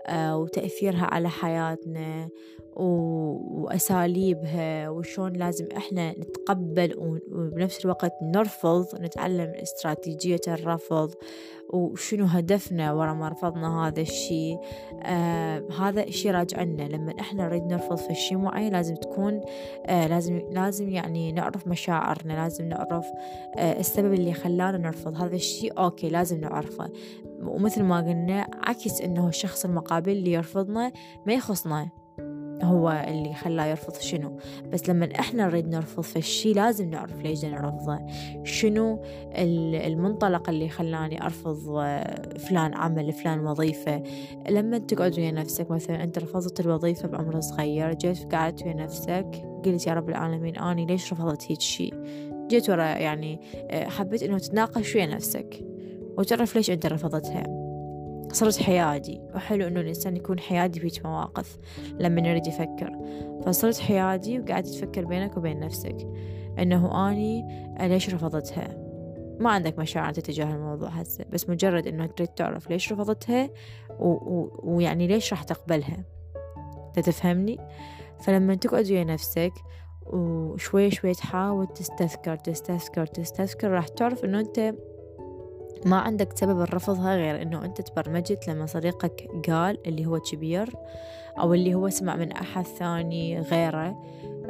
آه، 0.08 0.38
وتأثيرها 0.38 1.06
على 1.06 1.30
حياتنا 1.30 2.30
وأساليبها 2.76 4.90
وشون 4.90 5.34
لازم 5.34 5.68
إحنا 5.78 6.12
نتقبل 6.12 6.96
وبنفس 7.32 7.86
الوقت 7.86 8.14
نرفض 8.22 8.86
نتعلم 9.02 9.54
استراتيجية 9.56 10.40
الرفض 10.48 11.14
وشنو 11.70 12.26
هدفنا 12.26 12.94
ورا 12.94 13.14
ما 13.14 13.30
رفضنا 13.30 13.88
هذا 13.88 14.02
الشيء 14.02 14.58
آه 15.04 15.64
هذا 15.80 16.04
الشيء 16.04 16.32
راجعنا. 16.32 16.84
لما 16.84 17.14
إحنا 17.20 17.46
نريد 17.46 17.64
نرفض 17.64 17.96
في 17.96 18.16
شيء 18.16 18.38
معين 18.38 18.74
لازم 18.74 18.96
تكون 18.96 19.42
آه 19.86 20.08
لازم 20.08 20.42
لازم 20.52 20.90
يعني 20.90 21.32
نعرف 21.32 21.68
مشاعرنا 21.68 22.34
لازم 22.34 22.66
نعرف 22.66 23.06
آه 23.58 23.80
السبب 23.80 24.14
اللي 24.14 24.34
خلانا 24.34 24.78
نرفض 24.78 25.22
هذا 25.22 25.36
الشيء 25.36 25.78
أوكي 25.78 26.10
لازم 26.10 26.40
نعرفه. 26.40 26.90
ومثل 27.44 27.84
ما 27.84 27.98
قلنا 27.98 28.48
عكس 28.64 29.02
إنه 29.02 29.28
الشخص 29.28 29.66
المقابل 29.66 30.12
اللي 30.12 30.32
يرفضنا 30.32 30.92
ما 31.26 31.34
يخصنا. 31.34 31.90
هو 32.64 33.06
اللي 33.08 33.34
خلاه 33.34 33.66
يرفض 33.66 33.94
شنو. 33.94 34.38
بس 34.74 34.90
لما 34.90 35.10
إحنا 35.20 35.46
نريد 35.46 35.68
نرفض 35.68 36.04
فالشي 36.04 36.54
لازم 36.54 36.90
نعرف 36.90 37.22
ليش 37.22 37.46
نرفضه 37.46 38.00
شنو 38.44 39.00
المنطلق 39.36 40.50
اللي 40.50 40.70
خلاني 40.70 41.24
أرفض 41.24 41.58
فلان 42.40 42.74
عمل 42.74 43.14
فلان 43.14 43.48
وظيفة. 43.48 44.04
لما 44.50 44.78
تقعد 44.78 45.20
ويا 45.20 45.32
نفسك 45.32 45.72
مثلا 45.72 46.04
أنت 46.04 46.20
رفضت 46.20 46.60
الوظيفة 46.60 47.08
بعمر 47.08 47.42
صغير 47.42 47.94
جيت 47.94 48.36
قعدت 48.36 48.64
ويا 48.64 48.74
نفسك 48.74 49.44
قلت 49.66 49.88
يا 49.88 49.94
رب 49.94 50.10
العالمين 50.10 50.58
أني 50.58 50.86
ليش 50.86 51.14
رفضت 51.14 51.52
هيك 51.52 51.62
شي؟ 51.62 51.92
جيت 52.48 52.70
ورا 52.70 52.86
يعني 52.86 53.40
حبيت 53.72 54.24
إنه 54.24 54.38
تتناقش 54.38 54.96
ويا 54.96 55.06
نفسك. 55.06 55.66
وتعرف 56.18 56.56
ليش 56.56 56.72
أنت 56.72 56.86
رفضتها. 56.86 57.61
صرت 58.36 58.58
حيادي. 58.58 59.22
وحلو 59.36 59.68
إنه 59.68 59.80
الإنسان 59.80 60.18
يكون 60.18 60.40
حيادي 60.40 60.80
في 60.80 61.02
مواقف 61.06 61.58
لما 62.00 62.28
يريد 62.28 62.48
يفكر. 62.48 62.92
فصرت 63.46 63.80
حيادي 63.80 64.40
وقاعد 64.40 64.64
تفكر 64.64 65.06
بينك 65.06 65.38
وبين 65.38 65.60
نفسك 65.60 65.98
إنه 66.60 67.12
أني 67.12 67.46
ليش 67.80 68.14
رفضتها؟ 68.14 68.78
ما 69.40 69.50
عندك 69.52 69.80
مشاعر 69.80 70.14
تجاه 70.14 70.56
الموضوع 70.56 70.90
هسه 70.90 71.26
بس 71.32 71.50
مجرد 71.50 71.88
إنه 71.88 72.06
تريد 72.06 72.28
تعرف 72.28 72.70
ليش 72.70 72.94
رفضتها 72.94 73.50
ويعني 74.64 75.08
ليش 75.08 75.34
راح 75.34 75.44
تقبلها. 75.44 76.04
تفهمني؟ 76.94 77.58
فلما 78.20 78.56
تقعد 78.56 78.92
ويا 78.92 79.04
نفسك 79.04 79.54
وشوي 80.06 80.92
شوي 80.92 81.14
تحاول 81.14 81.68
تستذكر 81.68 82.36
تستذكر 82.36 83.06
تستذكر 83.06 83.72
راح 83.72 83.88
تعرف 83.88 84.26
إنه 84.26 84.40
أنت 84.40 84.76
ما 85.86 85.98
عندك 85.98 86.38
سبب 86.38 86.62
الرفضها 86.62 87.16
غير 87.16 87.42
إنه 87.42 87.66
أنت 87.66 87.82
تبرمجت 87.82 88.48
لما 88.48 88.66
صديقك 88.66 89.28
قال 89.50 89.88
اللي 89.88 90.06
هو 90.06 90.20
كبير 90.20 90.70
أو 91.40 91.54
اللي 91.54 91.76
هو 91.76 91.90
سمع 91.90 92.16
من 92.16 92.32
أحد 92.32 92.66
ثاني 92.66 93.40
غيره 93.40 94.04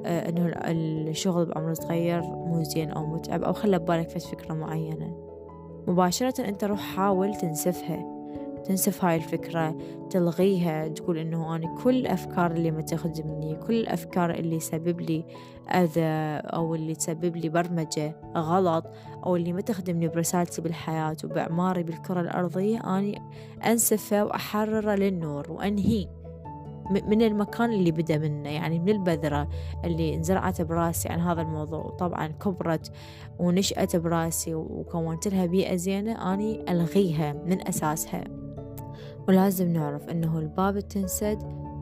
آه، 0.05 0.29
إنه 0.29 0.53
الشغل 0.55 1.45
بعمر 1.45 1.73
صغير 1.73 2.21
مو 2.21 2.63
زين 2.63 2.91
أو 2.91 3.05
متعب 3.05 3.43
أو 3.43 3.53
خلى 3.53 3.79
ببالك 3.79 4.09
فكرة 4.09 4.53
معينة. 4.53 5.17
مباشرة 5.88 6.45
أنت 6.45 6.63
روح 6.63 6.79
حاول 6.79 7.35
تنسفها. 7.35 8.20
تنسف 8.71 9.05
هاي 9.05 9.15
الفكرة 9.15 9.77
تلغيها 10.09 10.87
تقول 10.87 11.17
إنه 11.17 11.55
أنا 11.55 11.75
كل 11.83 11.95
الأفكار 11.95 12.51
اللي 12.51 12.71
ما 12.71 12.81
تخدمني 12.81 13.55
كل 13.55 13.73
الأفكار 13.73 14.31
اللي 14.31 14.57
تسبب 14.57 15.01
لي 15.01 15.25
أذى 15.69 16.41
أو 16.55 16.75
اللي 16.75 16.95
تسبب 16.95 17.37
لي 17.37 17.49
برمجة 17.49 18.15
غلط 18.37 18.85
أو 19.25 19.35
اللي 19.35 19.53
ما 19.53 19.61
تخدمني 19.61 20.07
برسالتي 20.07 20.61
بالحياة 20.61 21.17
وبإعماري 21.23 21.83
بالكرة 21.83 22.21
الأرضية 22.21 22.97
أني 22.97 23.21
أنسفة 23.65 24.25
وأحرره 24.25 24.95
للنور 24.95 25.51
وأنهي 25.51 26.07
من 26.91 27.21
المكان 27.21 27.71
اللي 27.71 27.91
بدأ 27.91 28.17
منه 28.17 28.49
يعني 28.49 28.79
من 28.79 28.89
البذرة 28.89 29.49
اللي 29.85 30.15
انزرعت 30.15 30.61
براسي 30.61 31.09
عن 31.09 31.19
هذا 31.19 31.41
الموضوع. 31.41 31.89
طبعا 31.99 32.27
كبرت 32.27 32.91
ونشأت 33.39 33.95
براسي 33.95 34.55
وكونت 34.55 35.27
لها 35.27 35.45
بيئة 35.45 35.75
زينة 35.75 36.33
أني 36.33 36.71
ألغيها 36.71 37.33
من 37.33 37.67
أساسها. 37.67 38.40
ولازم 39.31 39.73
نعرف 39.73 40.09
أنه 40.09 40.39
الباب 40.39 40.79
تنسد 40.79 41.39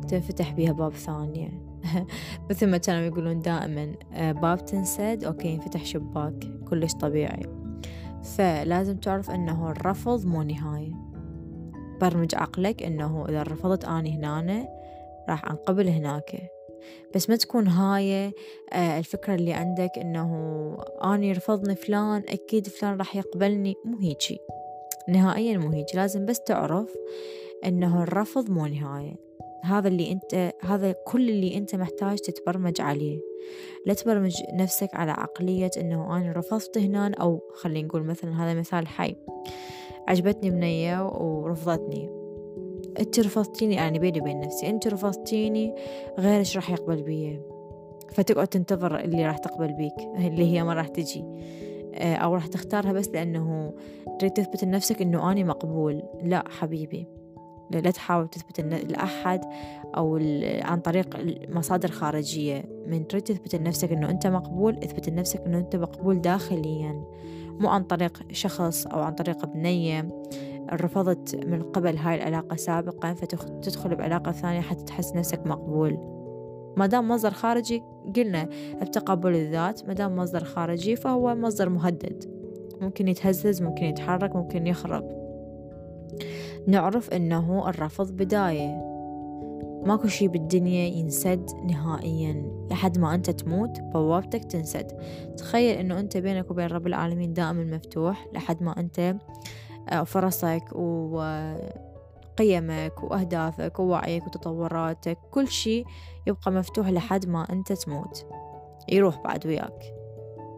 تنفتح 0.08 0.52
بيها 0.52 0.72
باب 0.72 0.94
ثانية. 0.94 1.50
مثل 2.50 2.68
ما 2.68 2.78
كانوا 2.78 3.02
يقولون 3.02 3.40
دائما 3.42 3.94
آه، 4.14 4.32
باب 4.32 4.66
تنسد 4.66 5.24
أوكي 5.24 5.48
ينفتح 5.48 5.86
شباك 5.86 6.34
كلش 6.70 6.94
طبيعي. 6.94 7.46
فلازم 8.24 8.98
تعرف 8.98 9.32
أنه 9.32 9.72
الرفض 9.72 10.26
مو 10.26 10.44
نهاية. 10.44 10.94
برمج 12.02 12.36
عقلك 12.36 12.84
أنه 12.84 13.26
إذا 13.30 13.44
رفضت 13.44 13.86
أني 13.86 14.18
هنا 14.18 14.68
راح 15.30 15.46
أنقبل 15.46 15.88
هناك. 15.88 16.52
بس 17.16 17.30
ما 17.30 17.36
تكون 17.36 17.68
هاي 17.68 18.34
آه، 18.74 19.00
الفكرة 19.00 19.36
اللي 19.36 19.54
عندك 19.54 19.92
إنه 19.98 20.28
أني 21.04 21.32
رفضني 21.32 21.76
فلان 21.76 22.24
أكيد 22.28 22.68
فلان 22.68 22.98
راح 22.98 23.16
يقبلني. 23.16 23.76
مو 23.86 23.98
هيجي. 23.98 24.40
نهائيا 25.10 25.58
مو 25.58 25.70
هيك 25.70 25.96
لازم 25.96 26.26
بس 26.26 26.40
تعرف 26.40 26.96
إنه 27.66 28.04
الرفض 28.04 28.50
مو 28.50 28.66
نهاية 28.66 29.30
هذا 29.64 29.88
اللي 29.88 30.12
أنت 30.12 30.54
هذا 30.62 30.92
كل 30.92 31.30
اللي 31.30 31.58
أنت 31.58 31.76
محتاج 31.76 32.18
تتبرمج 32.18 32.82
عليه. 32.82 33.20
لا 33.86 33.94
تبرمج 33.94 34.36
نفسك 34.54 34.90
على 34.94 35.12
عقلية 35.12 35.72
إنه 35.78 36.18
أنا 36.18 36.32
رفضت 36.32 36.78
هنا 36.78 37.12
أو 37.22 37.42
خلينا 37.54 37.88
نقول 37.88 38.04
مثلا 38.04 38.44
هذا 38.44 38.60
مثال 38.60 38.88
حي. 38.88 39.16
عجبتني 40.08 40.50
بنية 40.50 41.06
ورفضتني. 41.06 42.10
أنت 43.00 43.20
رفضتيني 43.20 43.76
يعني 43.76 44.00
بيني 44.00 44.22
وبين 44.22 44.40
نفسي. 44.40 44.70
أنت 44.70 44.88
رفضتيني 44.88 45.76
غيرش 46.20 46.56
راح 46.56 46.70
يقبل 46.70 47.04
بي 47.04 47.40
فتقعد 48.10 48.48
تنتظر 48.48 49.00
اللي 49.00 49.26
راح 49.26 49.38
تقبل 49.38 49.74
بيك 49.74 50.00
اللي 50.18 50.54
هي 50.54 50.64
ما 50.64 50.74
راح 50.74 50.88
تجي. 50.88 51.26
أو 51.96 52.34
راح 52.34 52.48
تختارها 52.48 52.94
بس 52.94 53.10
لأنه 53.10 53.74
تريد 54.20 54.32
تثبت 54.32 54.64
لنفسك 54.64 55.02
أنه 55.02 55.32
أنا 55.32 55.44
مقبول. 55.44 56.04
لا 56.24 56.44
حبيبي. 56.50 57.08
لا 57.72 57.92
تحاول 57.92 58.28
تثبت 58.28 58.60
لأحد 58.92 59.42
أو 59.98 60.20
عن 60.62 60.80
طريق 60.80 61.18
مصادر 61.50 61.92
خارجية 61.92 62.64
من 62.88 63.08
تريد 63.08 63.24
تثبت 63.24 63.56
لنفسك 63.56 63.92
أنه 63.92 64.10
أنت 64.10 64.28
مقبول 64.28 64.78
اثبت 64.78 65.10
لنفسك 65.10 65.42
أنه 65.46 65.58
أنت 65.58 65.76
مقبول 65.76 66.22
داخليا. 66.22 67.04
مو 67.60 67.70
عن 67.70 67.84
طريق 67.84 68.24
شخص 68.32 68.88
أو 68.88 69.00
عن 69.00 69.14
طريق 69.14 69.46
بنية 69.46 70.08
رفضت 70.74 71.46
من 71.46 71.62
قبل 71.64 71.98
هاي 71.98 72.16
العلاقة 72.16 72.56
سابقا 72.56 73.14
فتدخل 73.14 73.96
بعلاقة 73.96 74.32
ثانية 74.32 74.62
حتى 74.62 74.84
تحس 74.84 75.16
نفسك 75.16 75.48
مقبول. 75.48 76.19
ما 76.78 76.86
دام 76.86 77.08
مصدر 77.08 77.32
خارجي 77.32 77.84
قلنا 78.16 78.50
التقبل 78.82 79.36
الذات 79.36 79.88
ما 79.88 79.94
دام 79.94 80.16
مصدر 80.16 80.44
خارجي 80.44 80.96
فهو 80.96 81.36
مصدر 81.36 81.70
مهدد. 81.70 82.40
ممكن 82.82 83.08
يتهزز 83.08 83.62
ممكن 83.62 83.86
يتحرك 83.86 84.36
ممكن 84.36 84.68
يخرب. 84.68 85.20
نعرف 86.68 87.10
إنه 87.10 87.70
الرفض 87.70 88.12
بداية. 88.12 88.90
ماكو 89.86 90.08
شي 90.08 90.28
بالدنيا 90.28 90.88
ينسد 90.88 91.52
نهائيا. 91.68 92.52
لحد 92.72 92.98
ما 92.98 93.16
أنت 93.16 93.30
تموت 93.30 93.80
بوابتك 93.80 94.44
تنسد. 94.44 94.92
تخيل 95.38 95.78
إنه 95.78 96.00
أنت 96.00 96.18
بينك 96.18 96.52
وبين 96.52 96.68
رب 96.68 96.88
العالمين 96.88 97.34
دائما 97.34 97.64
مفتوح. 97.64 98.28
لحد 98.34 98.64
ما 98.64 98.80
أنت 98.80 99.16
آه، 99.90 100.04
فرصك 100.04 100.64
و 100.76 101.22
قيمك 102.40 103.04
وأهدافك 103.04 103.80
ووعيك 103.80 104.28
وتطوراتك 104.28 105.18
كل 105.32 105.48
شي 105.48 105.84
يبقى 106.28 106.52
مفتوح 106.52 106.90
لحد 106.90 107.26
ما 107.30 107.48
أنت 107.52 107.74
تموت. 107.74 108.26
يروح 108.90 109.22
بعد 109.22 109.48
وياك. 109.48 109.94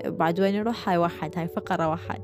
بعد 0.06 0.40
وين 0.40 0.56
يروح؟ 0.56 0.90
هاي 0.90 0.98
واحد 0.98 1.38
هاي 1.38 1.48
فقرة 1.48 1.88
واحد. 1.88 2.24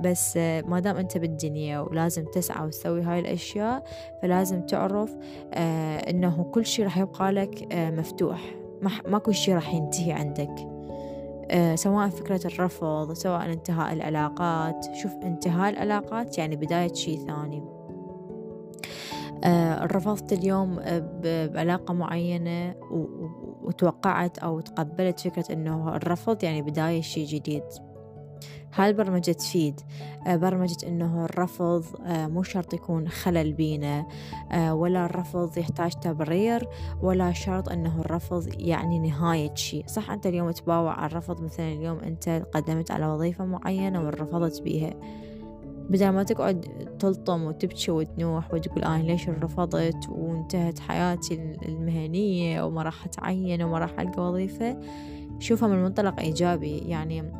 بس 0.00 0.36
ما 0.36 0.80
دام 0.80 0.96
أنت 0.96 1.18
بالدنيا 1.18 1.80
ولازم 1.80 2.24
تسعى 2.24 2.66
وتسوي 2.66 3.02
هاي 3.02 3.20
الأشياء 3.20 3.84
فلازم 4.22 4.66
تعرف 4.66 5.16
آه 5.54 5.96
إنه 5.96 6.42
كل 6.54 6.66
شي 6.66 6.84
راح 6.84 6.98
يبقى 6.98 7.32
لك 7.32 7.72
آه 7.72 7.90
مفتوح. 7.90 8.40
ماكو 9.06 9.32
شي 9.32 9.54
راح 9.54 9.74
ينتهي 9.74 10.12
عندك. 10.12 10.54
آه 11.50 11.74
سواء 11.74 12.08
فكرة 12.08 12.40
الرفض 12.46 13.12
سواء 13.12 13.52
انتهاء 13.52 13.92
العلاقات. 13.92 14.86
شوف 15.02 15.12
انتهاء 15.22 15.70
العلاقات 15.70 16.38
يعني 16.38 16.56
بداية 16.56 16.92
شي 16.94 17.16
ثاني. 17.16 17.73
رفضت 19.82 20.32
اليوم 20.32 20.78
آه، 20.78 21.48
بعلاقة 21.48 21.94
معينة 21.94 22.74
وتوقعت 23.62 24.38
أو 24.38 24.60
تقبلت 24.60 25.20
فكرة 25.20 25.52
أنه 25.52 25.96
الرفض 25.96 26.44
يعني 26.44 26.62
بداية 26.62 27.00
شيء 27.00 27.26
جديد. 27.26 27.62
هاي 28.74 28.88
البرمجة 28.88 29.32
تفيد. 29.32 29.80
آه، 30.26 30.36
برمجة 30.36 30.88
أنه 30.88 31.24
الرفض 31.24 31.84
مو 32.06 32.42
شرط 32.42 32.74
يكون 32.74 33.08
خلل 33.08 33.52
بينا. 33.52 34.06
ولا 34.70 35.04
الرفض 35.04 35.58
يحتاج 35.58 35.92
تبرير 35.92 36.68
ولا 37.02 37.32
شرط 37.32 37.68
أنه 37.68 38.00
الرفض 38.00 38.48
يعني 38.58 38.98
نهاية 38.98 39.54
شيء. 39.54 39.86
صح 39.86 40.10
أنت 40.10 40.26
اليوم 40.26 40.50
تباوع 40.50 40.92
على 40.92 41.06
الرفض 41.06 41.40
مثلا 41.40 41.72
اليوم 41.72 41.98
أنت 41.98 42.46
قدمت 42.54 42.90
على 42.90 43.06
وظيفة 43.06 43.44
معينة 43.44 44.04
ورفضت 44.04 44.62
بيها. 44.62 44.94
بدل 45.90 46.08
ما 46.08 46.22
تقعد 46.22 46.60
تلطم 46.98 47.44
وتبكي 47.44 47.90
وتنوح 47.90 48.54
وتقول 48.54 48.84
أنا 48.84 49.02
ليش 49.02 49.28
رفضت 49.28 50.08
وانتهت 50.08 50.78
حياتي 50.78 51.34
المهنية 51.68 52.62
وما 52.62 52.82
راح 52.82 53.06
أتعين 53.06 53.62
وما 53.62 53.78
راح 53.78 54.00
ألقى 54.00 54.22
وظيفة؟ 54.22 54.80
شوفها 55.38 55.68
من 55.68 55.82
منطلق 55.82 56.20
إيجابي. 56.20 56.78
يعني 56.78 57.32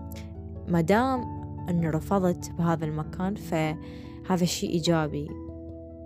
ما 0.68 0.80
دام 0.80 1.20
أن 1.68 1.90
رفضت 1.90 2.50
بهذا 2.50 2.84
المكان 2.84 3.34
فهذا 3.34 4.42
الشيء 4.42 4.70
إيجابي. 4.70 5.28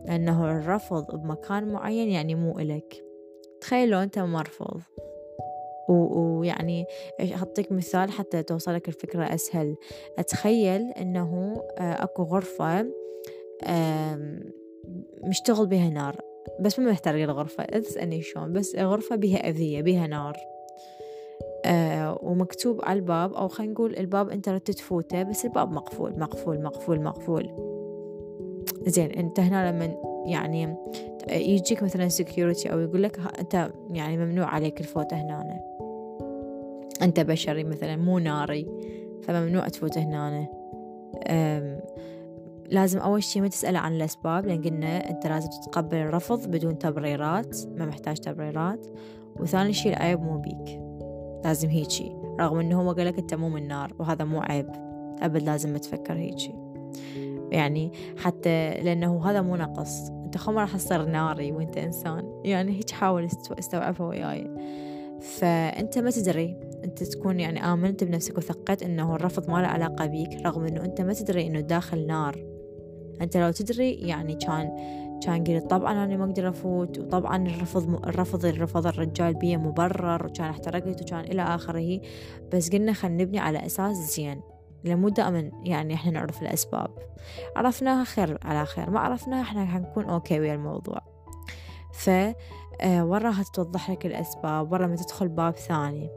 لأنه 0.07 0.51
الرفض 0.51 1.05
بمكان 1.15 1.73
معين 1.73 2.09
يعني 2.09 2.35
مو 2.35 2.59
إلك. 2.59 3.05
تخيل 3.61 3.91
لو 3.91 3.99
أنت 3.99 4.19
مرفوض 4.19 4.81
ويعني 5.89 6.85
أعطيك 7.21 7.73
مثال 7.73 8.11
حتى 8.11 8.43
توصلك 8.43 8.89
الفكرة 8.89 9.35
أسهل. 9.35 9.77
أتخيل 10.19 10.81
أنه 10.83 11.63
آه، 11.79 12.05
أكو 12.05 12.23
غرفة 12.23 12.87
مشتغل 15.25 15.67
بها 15.67 15.91
نار 15.91 16.21
بس 16.61 16.79
ما 16.79 16.91
محترق 16.91 17.23
الغرفة 17.23 17.65
لا 17.73 17.79
تسألني 17.79 18.23
شلون 18.23 18.53
بس 18.53 18.77
غرفة 18.77 19.17
بها 19.17 19.49
أذية 19.49 19.83
بها 19.83 20.07
نار 20.07 20.37
آه 21.65 22.19
ومكتوب 22.23 22.81
على 22.85 22.99
الباب 22.99 23.33
أو 23.33 23.49
خلينا 23.49 23.73
نقول 23.73 23.97
الباب 23.97 24.29
أنت 24.29 24.49
ردت 24.49 24.71
تفوته 24.71 25.23
بس 25.23 25.45
الباب 25.45 25.73
مقفول 25.73 26.19
مقفول 26.19 26.63
مقفول 26.63 27.01
مقفول. 27.01 27.51
زين 28.87 29.11
أنت 29.11 29.41
هنا 29.41 29.73
لما 29.73 29.97
يعني 30.27 30.77
يجيك 31.31 31.83
مثلا 31.83 32.09
security 32.09 32.73
أو 32.73 32.81
يقول 32.81 33.03
لك 33.03 33.21
أنت 33.39 33.71
يعني 33.91 34.17
ممنوع 34.17 34.47
عليك 34.47 34.81
الفوت 34.81 35.15
هنا 35.15 35.78
أنت 37.03 37.21
بشري 37.21 37.65
مثلا 37.65 37.97
مو 37.97 38.19
ناري. 38.19 38.67
فممنوع 39.23 39.69
تفوت 39.69 39.99
هنا 39.99 40.49
لازم 42.71 42.99
أول 42.99 43.23
شي 43.23 43.41
ما 43.41 43.49
تسأله 43.49 43.79
عن 43.79 43.97
الأسباب 43.97 44.47
لأن 44.47 44.63
قلنا 44.63 45.11
أنت 45.11 45.27
لازم 45.27 45.49
تتقبل 45.49 45.97
الرفض 45.97 46.51
بدون 46.51 46.79
تبريرات. 46.79 47.57
ما 47.77 47.87
محتاج 47.87 48.17
تبريرات. 48.17 48.87
وثاني 49.41 49.73
شي 49.73 49.89
العيب 49.89 50.21
مو 50.21 50.39
بيك. 50.39 50.81
لازم 51.45 51.69
هيجي 51.69 52.17
رغم 52.41 52.59
أنه 52.59 52.81
هو 52.81 52.93
قالك 52.93 53.19
أنت 53.19 53.35
مو 53.35 53.49
من 53.49 53.69
نار 53.69 53.95
وهذا 53.99 54.25
مو 54.25 54.41
عيب. 54.41 54.71
أبد 55.23 55.43
لازم 55.43 55.77
تفكر 55.77 56.15
هيجي 56.15 56.55
يعني 57.51 57.93
حتى 58.17 58.71
لأنه 58.71 59.31
هذا 59.31 59.43
مو 59.43 59.57
نقص. 59.57 60.11
أنت 60.11 60.37
خو 60.37 60.53
ما 60.53 60.61
راح 60.61 60.77
تصير 60.77 61.05
ناري 61.05 61.53
وأنت 61.53 61.79
إنسان. 61.79 62.41
يعني 62.45 62.73
هيك 62.73 62.91
حاول 62.91 63.29
استوعبها 63.59 64.07
وياي. 64.07 64.51
فأنت 65.21 65.99
ما 65.99 66.11
تدري. 66.11 66.61
أنت 66.85 67.03
تكون 67.03 67.41
يعني 67.41 67.65
آمنت 67.65 68.05
بنفسك 68.05 68.39
وثقت 68.39 68.83
أنه 68.83 69.15
الرفض 69.15 69.51
ما 69.51 69.59
له 69.59 69.69
علاقة 69.69 70.07
بيك 70.07 70.47
رغم 70.47 70.65
أنه 70.65 70.85
أنت 70.85 71.01
ما 71.01 71.13
تدري 71.13 71.47
أنه 71.47 71.61
داخل 71.61 72.07
نار. 72.07 72.45
أنت 73.21 73.37
لو 73.37 73.51
تدري 73.51 73.93
يعني 73.93 74.35
كان 74.35 74.71
كان 75.23 75.45
قلت 75.45 75.71
طبعا 75.71 76.05
أنا 76.05 76.17
ما 76.17 76.25
أقدر 76.25 76.49
أفوت 76.49 76.99
وطبعا 76.99 77.49
الرفض 77.49 78.07
الرفض 78.07 78.45
اللي 78.45 78.61
رفض 78.61 78.87
الرجال 78.87 79.35
بيه 79.35 79.57
مبرر 79.57 80.27
وكان 80.27 80.51
احترقت 80.51 81.03
وكان 81.03 81.21
إلى 81.21 81.43
آخره. 81.43 82.01
بس 82.53 82.71
قلنا 82.71 82.93
خلينا 82.93 83.23
نبني 83.23 83.39
على 83.39 83.67
أساس 83.67 83.97
زين. 83.97 84.41
مو 84.85 85.09
دائما 85.09 85.51
يعني 85.65 85.95
إحنا 85.95 86.13
نعرف 86.13 86.43
الأسباب. 86.43 86.91
عرفناها 87.57 88.05
خير 88.05 88.39
على 88.43 88.67
خير 88.67 88.91
ما 88.91 89.01
عرفناها 89.01 89.43
إحنا 89.43 89.67
حنكون 89.67 90.05
أوكي 90.05 90.41
ويا 90.41 90.55
الموضوع. 90.55 91.01
ف 91.93 92.11
آه، 92.81 93.05
وراها 93.05 93.45
توضح 93.55 93.91
لك 93.91 94.07
الأسباب 94.07 94.73
ورا 94.73 94.87
ما 94.87 94.97
تدخل 94.97 95.29
باب 95.29 95.57
ثاني. 95.57 96.11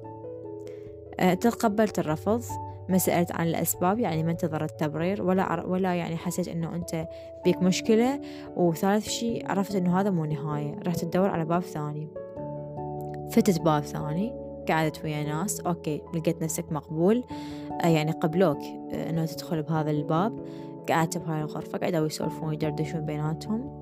تقبلت 1.42 2.00
الرفض 2.00 2.44
ما 2.90 2.98
سألت 2.98 3.32
عن 3.32 3.48
الأسباب 3.48 4.00
يعني 4.00 4.24
ما 4.24 4.32
انتظرت 4.32 4.80
تبرير 4.80 5.22
ولا 5.22 5.66
ولا 5.66 5.96
يعني 5.96 6.18
حسيت 6.18 6.48
إنه 6.48 6.76
أنت 6.76 7.08
بيك 7.46 7.62
مشكلة. 7.62 8.22
وثالث 8.56 9.10
شيء 9.10 9.52
عرفت 9.52 9.76
إنه 9.76 10.00
هذا 10.00 10.10
مو 10.10 10.26
نهاية 10.26 10.80
رحت 10.88 11.06
تدور 11.06 11.30
على 11.30 11.46
باب 11.46 11.62
ثاني. 11.62 12.08
فتت 13.32 13.62
باب 13.62 13.84
ثاني 13.84 14.34
قعدت 14.70 15.04
ويا 15.04 15.24
ناس 15.24 15.60
okay 15.60 16.02
لقيت 16.14 16.44
نفسك 16.44 16.72
مقبول. 16.72 17.24
آه 17.84 17.88
يعني 17.88 18.12
قبلوك 18.12 18.60
آه 18.94 19.10
إنه 19.10 19.26
تدخل 19.26 19.64
بهذا 19.64 19.92
الباب. 19.92 20.46
قعدت 20.90 21.18
بهاي 21.18 21.42
الغرفة 21.42 21.78
قعدوا 21.78 22.06
يسولفون 22.06 22.50
ويدردشون 22.50 23.02
بيناتهم. 23.02 23.82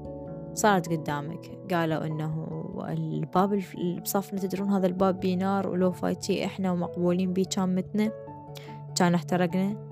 صارت 0.54 0.90
قدامك 0.90 1.52
قالوا 1.72 2.06
إنه 2.06 2.48
الباب 2.94 3.54
اللي 3.54 4.02
بصفنا 4.02 4.40
تدرون 4.40 4.70
هذا 4.70 4.88
الباب 4.88 5.20
بي 5.20 5.44
نار 5.44 5.68
ولو 5.68 5.92
فايتي 5.92 6.46
إحنا 6.46 6.72
ومقبولين 6.72 7.34
بيه 7.34 7.44
كان 7.44 7.76
متنا 7.76 8.12
كان 8.96 9.14
احترقنا. 9.14 9.90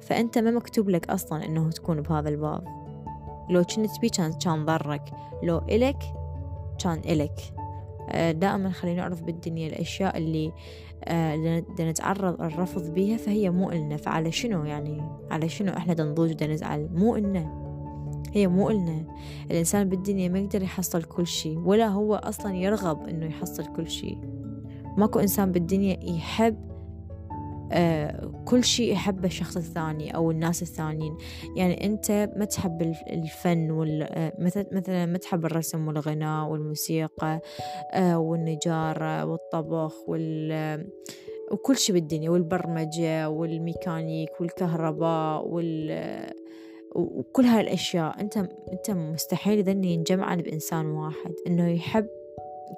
فأنت 0.00 0.38
ما 0.38 0.50
مكتوب 0.50 0.90
لك 0.90 1.10
أصلا 1.10 1.44
إنه 1.44 1.70
تكون 1.70 2.00
بهذا 2.00 2.28
الباب. 2.28 2.64
لو 3.50 3.62
كنت 3.62 4.00
بيه 4.00 4.08
كان 4.08 4.32
كان 4.32 4.64
ضرك. 4.64 5.10
لو 5.42 5.58
إلك 5.58 6.02
كان 6.78 6.98
إلك. 6.98 7.40
آه، 8.10 8.32
دائما 8.32 8.70
خلينا 8.70 9.00
نعرف 9.00 9.22
بالدنيا 9.22 9.68
الأشياء 9.68 10.18
اللي 10.18 10.52
آه، 11.04 11.62
نتعرض 11.80 12.42
الرفض 12.42 12.94
بيها 12.94 13.16
فهي 13.16 13.50
مو 13.50 13.70
إلنا. 13.70 13.96
فعلى 13.96 14.32
شنو 14.32 14.64
يعني؟ 14.64 15.02
على 15.30 15.48
شنو 15.48 15.72
إحنا 15.72 15.94
دنضوج 15.94 16.30
ودنزعل 16.30 16.88
مو 16.94 17.16
إلنا. 17.16 17.63
هي 18.32 18.46
مو 18.46 18.70
إلنا 18.70 19.04
الإنسان 19.50 19.88
بالدنيا 19.88 20.28
ما 20.28 20.38
يقدر 20.38 20.62
يحصل 20.62 21.02
كل 21.02 21.26
شيء 21.26 21.58
ولا 21.58 21.88
هو 21.88 22.14
أصلا 22.14 22.54
يرغب 22.54 23.08
إنه 23.08 23.26
يحصل 23.26 23.66
كل 23.76 23.90
شيء. 23.90 24.18
ماكو 24.96 25.18
إنسان 25.18 25.52
بالدنيا 25.52 25.98
يحب 26.02 26.74
آه، 27.72 28.32
كل 28.44 28.64
شيء 28.64 28.92
يحبه 28.92 29.26
الشخص 29.26 29.56
الثاني 29.56 30.14
أو 30.14 30.30
الناس 30.30 30.62
الثانيين. 30.62 31.16
يعني 31.56 31.86
أنت 31.86 32.30
ما 32.36 32.44
تحب 32.44 32.82
الفن 33.10 33.70
وال 33.70 34.02
آه، 34.02 34.32
مثلا 34.38 35.06
ما 35.06 35.18
تحب 35.18 35.44
الرسم 35.46 35.88
والغناء 35.88 36.48
والموسيقى 36.48 37.40
آه، 37.92 38.18
والنجارة 38.18 39.24
والطبخ 39.24 40.08
وال 40.08 40.86
وكل 41.52 41.76
شيء 41.76 41.94
بالدنيا 41.94 42.30
والبرمجة 42.30 43.28
والميكانيك 43.28 44.40
والكهرباء 44.40 45.48
وال 45.48 45.90
وكل 46.94 47.44
هاي 47.44 47.60
الأشياء 47.60 48.20
أنت 48.20 48.36
أنت 48.72 48.90
مستحيل 48.90 49.64
ذني 49.64 49.94
ينجمعن 49.94 50.42
بإنسان 50.42 50.86
واحد. 50.86 51.34
إنه 51.46 51.68
يحب 51.68 52.06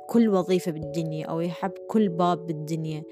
كل 0.08 0.28
وظيفة 0.28 0.72
بالدنيا 0.72 1.26
أو 1.26 1.40
يحب 1.40 1.72
كل 1.88 2.08
باب 2.08 2.46
بالدنيا. 2.46 3.02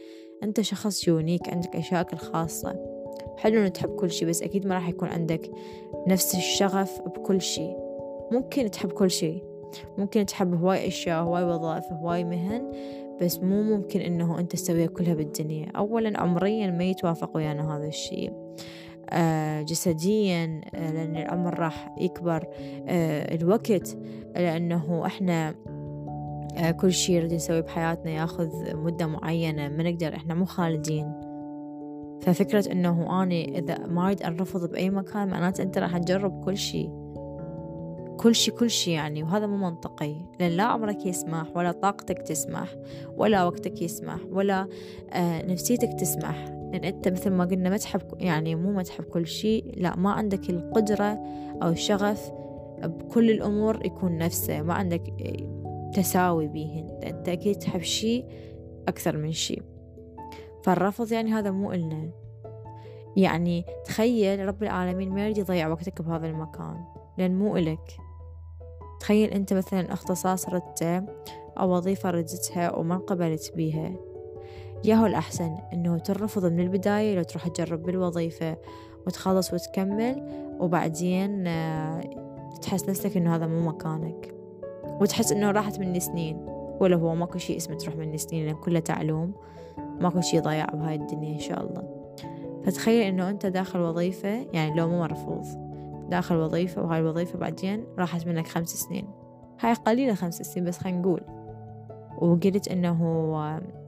أنت 0.42 0.60
شخص 0.60 1.08
unique 1.08 1.48
عندك 1.48 1.76
أشيائك 1.76 2.12
الخاصة. 2.12 2.94
حلو 3.36 3.60
إنه 3.60 3.68
تحب 3.68 3.94
كل 3.94 4.10
شي 4.10 4.24
بس 4.24 4.42
أكيد 4.42 4.66
ما 4.66 4.74
راح 4.74 4.88
يكون 4.88 5.08
عندك 5.08 5.50
نفس 6.08 6.34
الشغف 6.34 7.00
بكل 7.00 7.40
شي 7.40 7.70
ممكن 8.32 8.70
تحب 8.70 8.92
كل 8.92 9.10
شي 9.10 9.42
ممكن 9.98 10.26
تحب 10.26 10.54
هواي 10.54 10.88
أشياء 10.88 11.22
هواي 11.22 11.44
وظائف 11.44 11.84
هواي 11.92 12.24
مهن 12.24 12.72
بس 13.20 13.38
مو 13.38 13.62
ممكن 13.62 14.00
إنه 14.00 14.38
أنت 14.38 14.52
تسويها 14.52 14.86
كلها 14.86 15.14
بالدنيا. 15.14 15.72
أولا 15.76 16.20
عمريا 16.20 16.66
ما 16.66 16.84
يتوافق 16.84 17.36
ويانا 17.36 17.76
هذا 17.76 17.86
الشي 17.86 18.30
جسديا 19.62 20.60
آه 20.74 20.92
لأن 20.92 21.16
العمر 21.16 21.58
راح 21.58 21.94
يكبر 21.98 22.46
آه 22.88 23.34
الوقت 23.34 23.96
لأنه 24.36 25.06
إحنا 25.06 25.54
آه، 26.56 26.70
كل 26.70 26.92
شي 26.92 27.18
نريد 27.18 27.32
نسويه 27.32 27.60
بحياتنا 27.60 28.10
ياخذ 28.10 28.76
مدة 28.76 29.06
معينة 29.06 29.68
ما 29.68 29.82
نقدر 29.82 30.14
إحنا 30.14 30.34
مو 30.34 30.44
خالدين. 30.44 31.12
ففكرة 32.22 32.72
إنه 32.72 33.22
أنا 33.22 33.34
إذا 33.34 33.78
ما 33.86 34.06
أريد 34.06 34.22
أرفض 34.22 34.70
بأي 34.70 34.90
مكان 34.90 35.28
معناته 35.28 35.62
أنت 35.62 35.78
راح 35.78 35.98
تجرب 35.98 36.44
كل 36.44 36.56
شي 36.56 36.90
كل 38.16 38.34
شي 38.34 38.50
كل 38.50 38.70
شي 38.70 38.92
يعني 38.92 39.22
وهذا 39.22 39.46
مو 39.46 39.56
منطقي. 39.56 40.14
لأن 40.40 40.52
لا 40.52 40.62
عمرك 40.62 41.06
يسمح 41.06 41.56
ولا 41.56 41.72
طاقتك 41.72 42.18
تسمح 42.18 42.68
ولا 43.16 43.44
وقتك 43.44 43.82
يسمح 43.82 44.18
ولا 44.30 44.68
آه 45.12 45.46
نفسيتك 45.46 45.92
تسمح. 46.00 46.63
لأن 46.74 46.84
أنت 46.84 47.08
مثل 47.08 47.30
ما 47.30 47.44
قلنا 47.44 47.70
ما 47.70 47.76
تحب 47.76 48.00
يعني 48.18 48.54
مو 48.54 48.72
ما 48.72 48.82
تحب 48.82 49.04
كل 49.04 49.26
شي 49.26 49.60
لا 49.60 49.96
ما 49.96 50.12
عندك 50.12 50.50
القدرة 50.50 51.18
أو 51.62 51.68
الشغف 51.68 52.32
بكل 52.82 53.30
الأمور 53.30 53.86
يكون 53.86 54.18
نفسه 54.18 54.62
ما 54.62 54.74
عندك 54.74 55.02
تساوي 55.94 56.48
بيهن. 56.48 57.00
أنت 57.02 57.28
أكيد 57.28 57.56
تحب 57.56 57.80
شي 57.80 58.24
أكثر 58.88 59.16
من 59.16 59.32
شي 59.32 59.62
فالرفض 60.62 61.12
يعني 61.12 61.32
هذا 61.32 61.50
مو 61.50 61.72
إلنا. 61.72 62.10
يعني 63.16 63.64
تخيل 63.84 64.48
رب 64.48 64.62
العالمين 64.62 65.10
ما 65.10 65.24
يريد 65.24 65.38
يضيع 65.38 65.68
وقتك 65.68 66.02
بهذا 66.02 66.26
المكان 66.26 66.84
لأن 67.18 67.38
مو 67.38 67.56
إلك. 67.56 67.96
تخيل 69.00 69.30
أنت 69.30 69.52
مثلا 69.52 69.92
أختصاص 69.92 70.48
ردته 70.48 70.98
أو 71.60 71.76
وظيفة 71.76 72.10
ردتها 72.10 72.76
وما 72.76 72.94
انقبلت 72.94 73.52
بيها 73.56 73.94
ياهو 74.84 75.06
الأحسن 75.06 75.56
إنه 75.72 75.98
ترفض 75.98 76.44
من 76.44 76.60
البداية 76.60 77.16
لو 77.16 77.22
تروح 77.22 77.48
تجرب 77.48 77.82
بالوظيفة 77.82 78.56
وتخلص 79.06 79.54
وتكمل 79.54 80.28
وبعدين 80.60 81.46
آه، 81.46 82.00
تحس 82.62 82.88
نفسك 82.88 83.16
إنه 83.16 83.36
هذا 83.36 83.46
مو 83.46 83.60
مكانك. 83.60 84.34
وتحس 85.00 85.32
إنه 85.32 85.50
راحت 85.50 85.80
مني 85.80 86.00
سنين 86.00 86.46
ولا 86.80 86.96
هو 86.96 87.14
ماكو 87.14 87.38
شي 87.38 87.56
اسمه 87.56 87.76
تروح 87.76 87.96
مني 87.96 88.18
سنين 88.18 88.46
لأن 88.46 88.54
كلها 88.54 88.80
تعلوم. 88.80 89.32
ماكو 90.00 90.20
شي 90.20 90.40
ضياع 90.40 90.66
بهاي 90.66 90.94
الدنيا 90.94 91.34
إن 91.34 91.40
شاء 91.40 91.60
الله. 91.60 92.04
فتخيل 92.64 93.02
إنه 93.02 93.30
أنت 93.30 93.46
داخل 93.46 93.80
وظيفة 93.80 94.46
يعني 94.52 94.76
لو 94.76 94.88
مو 94.88 95.00
مرفوض 95.00 95.46
داخل 96.10 96.36
وظيفة 96.36 96.82
وهاي 96.82 97.00
الوظيفة 97.00 97.38
بعدين 97.38 97.84
راحت 97.98 98.26
منك 98.26 98.46
خمس 98.46 98.68
سنين. 98.68 99.08
هاي 99.60 99.72
قليلة 99.72 100.14
خمس 100.14 100.42
سنين 100.42 100.66
بس 100.66 100.78
خلينا 100.78 100.98
نقول. 100.98 101.20
وقلت 102.18 102.68
إنه 102.68 103.04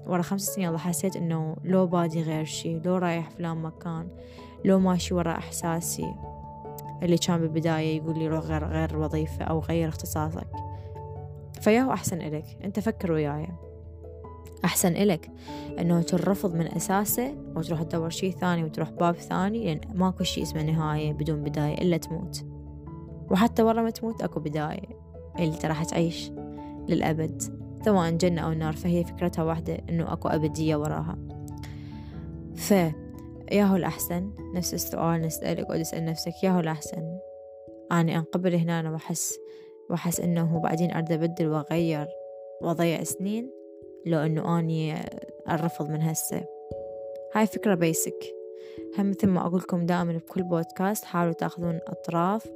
ورا 0.07 0.23
خمس 0.23 0.47
سنين 0.47 0.69
الله 0.69 0.79
حسيت 0.79 1.16
إنه 1.16 1.57
لو 1.64 1.87
بادي 1.87 2.23
غير 2.23 2.45
شي 2.45 2.79
لو 2.79 2.97
رايح 2.97 3.31
فلان 3.31 3.57
مكان 3.57 4.09
لو 4.64 4.79
ماشي 4.79 5.14
ورا 5.14 5.33
إحساسي 5.33 6.14
اللي 7.03 7.19
كان 7.19 7.40
بالبداية 7.40 7.97
يقول 7.97 8.19
لي 8.19 8.29
روح 8.29 8.45
غير 8.45 8.64
غير 8.64 8.99
وظيفة 8.99 9.45
أو 9.45 9.61
غير 9.61 9.88
اختصاصك. 9.88 10.49
فياهو 11.61 11.92
أحسن 11.92 12.21
إلك. 12.21 12.45
أنت 12.64 12.81
فكر 12.81 13.12
وياي. 13.12 13.49
أحسن 14.64 14.97
إلك 14.97 15.31
إنه 15.79 16.03
ترفض 16.03 16.55
من 16.55 16.66
أساسه 16.66 17.35
وتروح 17.57 17.83
تدور 17.83 18.11
شي 18.11 18.33
ثاني 18.33 18.64
وتروح 18.64 18.90
باب 18.90 19.14
ثاني 19.14 19.64
لأن 19.64 19.81
ماكو 19.95 20.25
شي 20.25 20.42
اسمه 20.42 20.62
نهاية 20.62 21.12
بدون 21.12 21.42
بداية 21.42 21.75
إلا 21.75 21.97
تموت. 21.97 22.45
وحتى 23.31 23.62
ورا 23.62 23.83
ما 23.83 23.90
تموت 23.90 24.23
أكو 24.23 24.40
بداية 24.40 24.88
اللي 25.38 25.55
انت 25.55 25.66
راح 25.66 25.85
تعيش 25.85 26.31
للأبد. 26.88 27.65
سواء 27.87 28.11
جنة 28.11 28.40
أو 28.40 28.53
نار 28.53 28.72
فهي 28.72 29.05
فكرتها 29.05 29.44
واحدة 29.44 29.79
إنه 29.88 30.12
أكو 30.12 30.29
أبدية 30.29 30.77
وراها. 30.77 31.18
ف 32.55 32.75
ياهو 33.53 33.77
الأحسن. 33.77 34.31
نفس 34.55 34.75
السؤال 34.75 35.20
نسألك 35.20 35.70
وتسأل 35.70 36.05
نفسك 36.05 36.33
ياهو 36.42 36.61
الأحسن. 36.61 37.18
أنا 37.92 38.16
أنقبل 38.16 38.55
هنا 38.55 38.90
وأحس 38.90 39.38
وأحس 39.90 40.20
إنه 40.20 40.59
بعدين 40.61 40.92
أريد 40.92 41.12
أبدل 41.12 41.49
وأغير 41.49 42.07
وأضيع 42.62 43.03
سنين 43.03 43.51
لو 44.07 44.18
إنه 44.18 44.59
أني 44.59 44.94
أرفض 45.49 45.90
من 45.90 46.03
هسه. 46.03 46.44
هاي 47.35 47.46
فكرة 47.46 47.75
بيسك 47.75 48.36
هم 48.99 49.11
مثل 49.11 49.27
ما 49.27 49.47
أقول 49.47 49.61
لكم 49.61 49.87
دائما 49.87 50.12
بكل 50.12 50.43
بودكاست 50.43 51.05
حاولوا 51.05 51.33
تأخذون 51.33 51.81
أطراف 51.87 52.47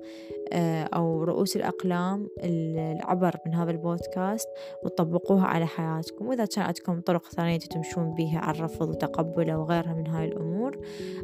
آه، 0.52 0.82
أو 0.82 1.24
رؤوس 1.24 1.56
الأقلام 1.56 2.28
العبر 2.44 3.36
من 3.46 3.54
هذا 3.54 3.70
البودكاست 3.70 4.48
وتطبقوها 4.84 5.46
على 5.46 5.66
حياتكم. 5.66 6.28
وإذا 6.28 6.44
كان 6.44 6.64
عندكم 6.64 7.00
طرق 7.00 7.26
ثانية 7.26 7.58
تمشون 7.58 8.14
بيها 8.14 8.38
على 8.38 8.58
الرفض 8.58 8.88
وتقبله 8.88 9.58
وغيرها 9.58 9.94
من 9.94 10.06
هاي 10.06 10.24
الأمور 10.24 10.78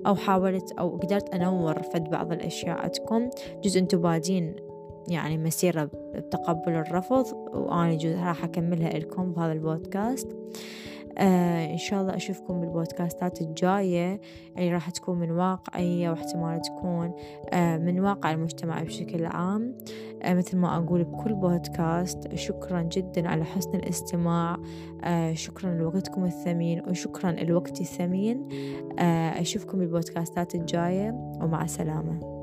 أو 0.06 0.14
حاولت 0.14 0.72
أو 0.72 0.96
قدرت 0.96 1.34
أنور 1.34 1.82
فد 1.82 2.10
بعض 2.10 2.32
الأشياء 2.32 2.78
عندكم 2.78 3.30
جزء 3.64 3.80
أنتم 3.80 4.00
بادين 4.00 4.56
يعني 5.08 5.38
مسيرة 5.38 5.90
بتقبل 6.14 6.72
الرفض 6.72 7.26
وأنا 7.54 8.24
راح 8.26 8.44
أكملها 8.44 8.98
لكم 8.98 9.32
بهذا 9.32 9.52
البودكاست. 9.52 10.36
آه 11.18 11.72
إن 11.72 11.78
شاء 11.78 12.00
الله 12.00 12.16
أشوفكم 12.16 12.60
بالبودكاستات 12.60 13.40
الجاية. 13.40 14.20
اللي 14.58 14.72
راح 14.72 14.90
تكون 14.90 15.18
من 15.18 15.30
واقعية 15.30 16.10
واحتمال 16.10 16.60
تكون 16.62 17.12
آه 17.52 17.76
من 17.76 18.00
واقع 18.00 18.32
المجتمع 18.32 18.82
بشكل 18.82 19.26
عام. 19.26 19.78
آه 20.22 20.34
مثل 20.34 20.56
ما 20.56 20.76
أقول 20.76 21.04
بكل 21.04 21.34
بودكاست 21.34 22.34
شكرا 22.34 22.82
جدا 22.82 23.28
على 23.28 23.44
حسن 23.44 23.74
الاستماع. 23.74 24.56
آه 25.04 25.32
شكرا 25.32 25.70
لوقتكم 25.70 26.24
الثمين 26.24 26.82
وشكرا 26.88 27.30
لوقتي 27.32 27.80
الثمين. 27.80 28.48
آه 28.98 29.40
أشوفكم 29.40 29.78
بالبودكاستات 29.78 30.54
الجاية 30.54 31.10
ومع 31.40 31.64
السلامة. 31.64 32.35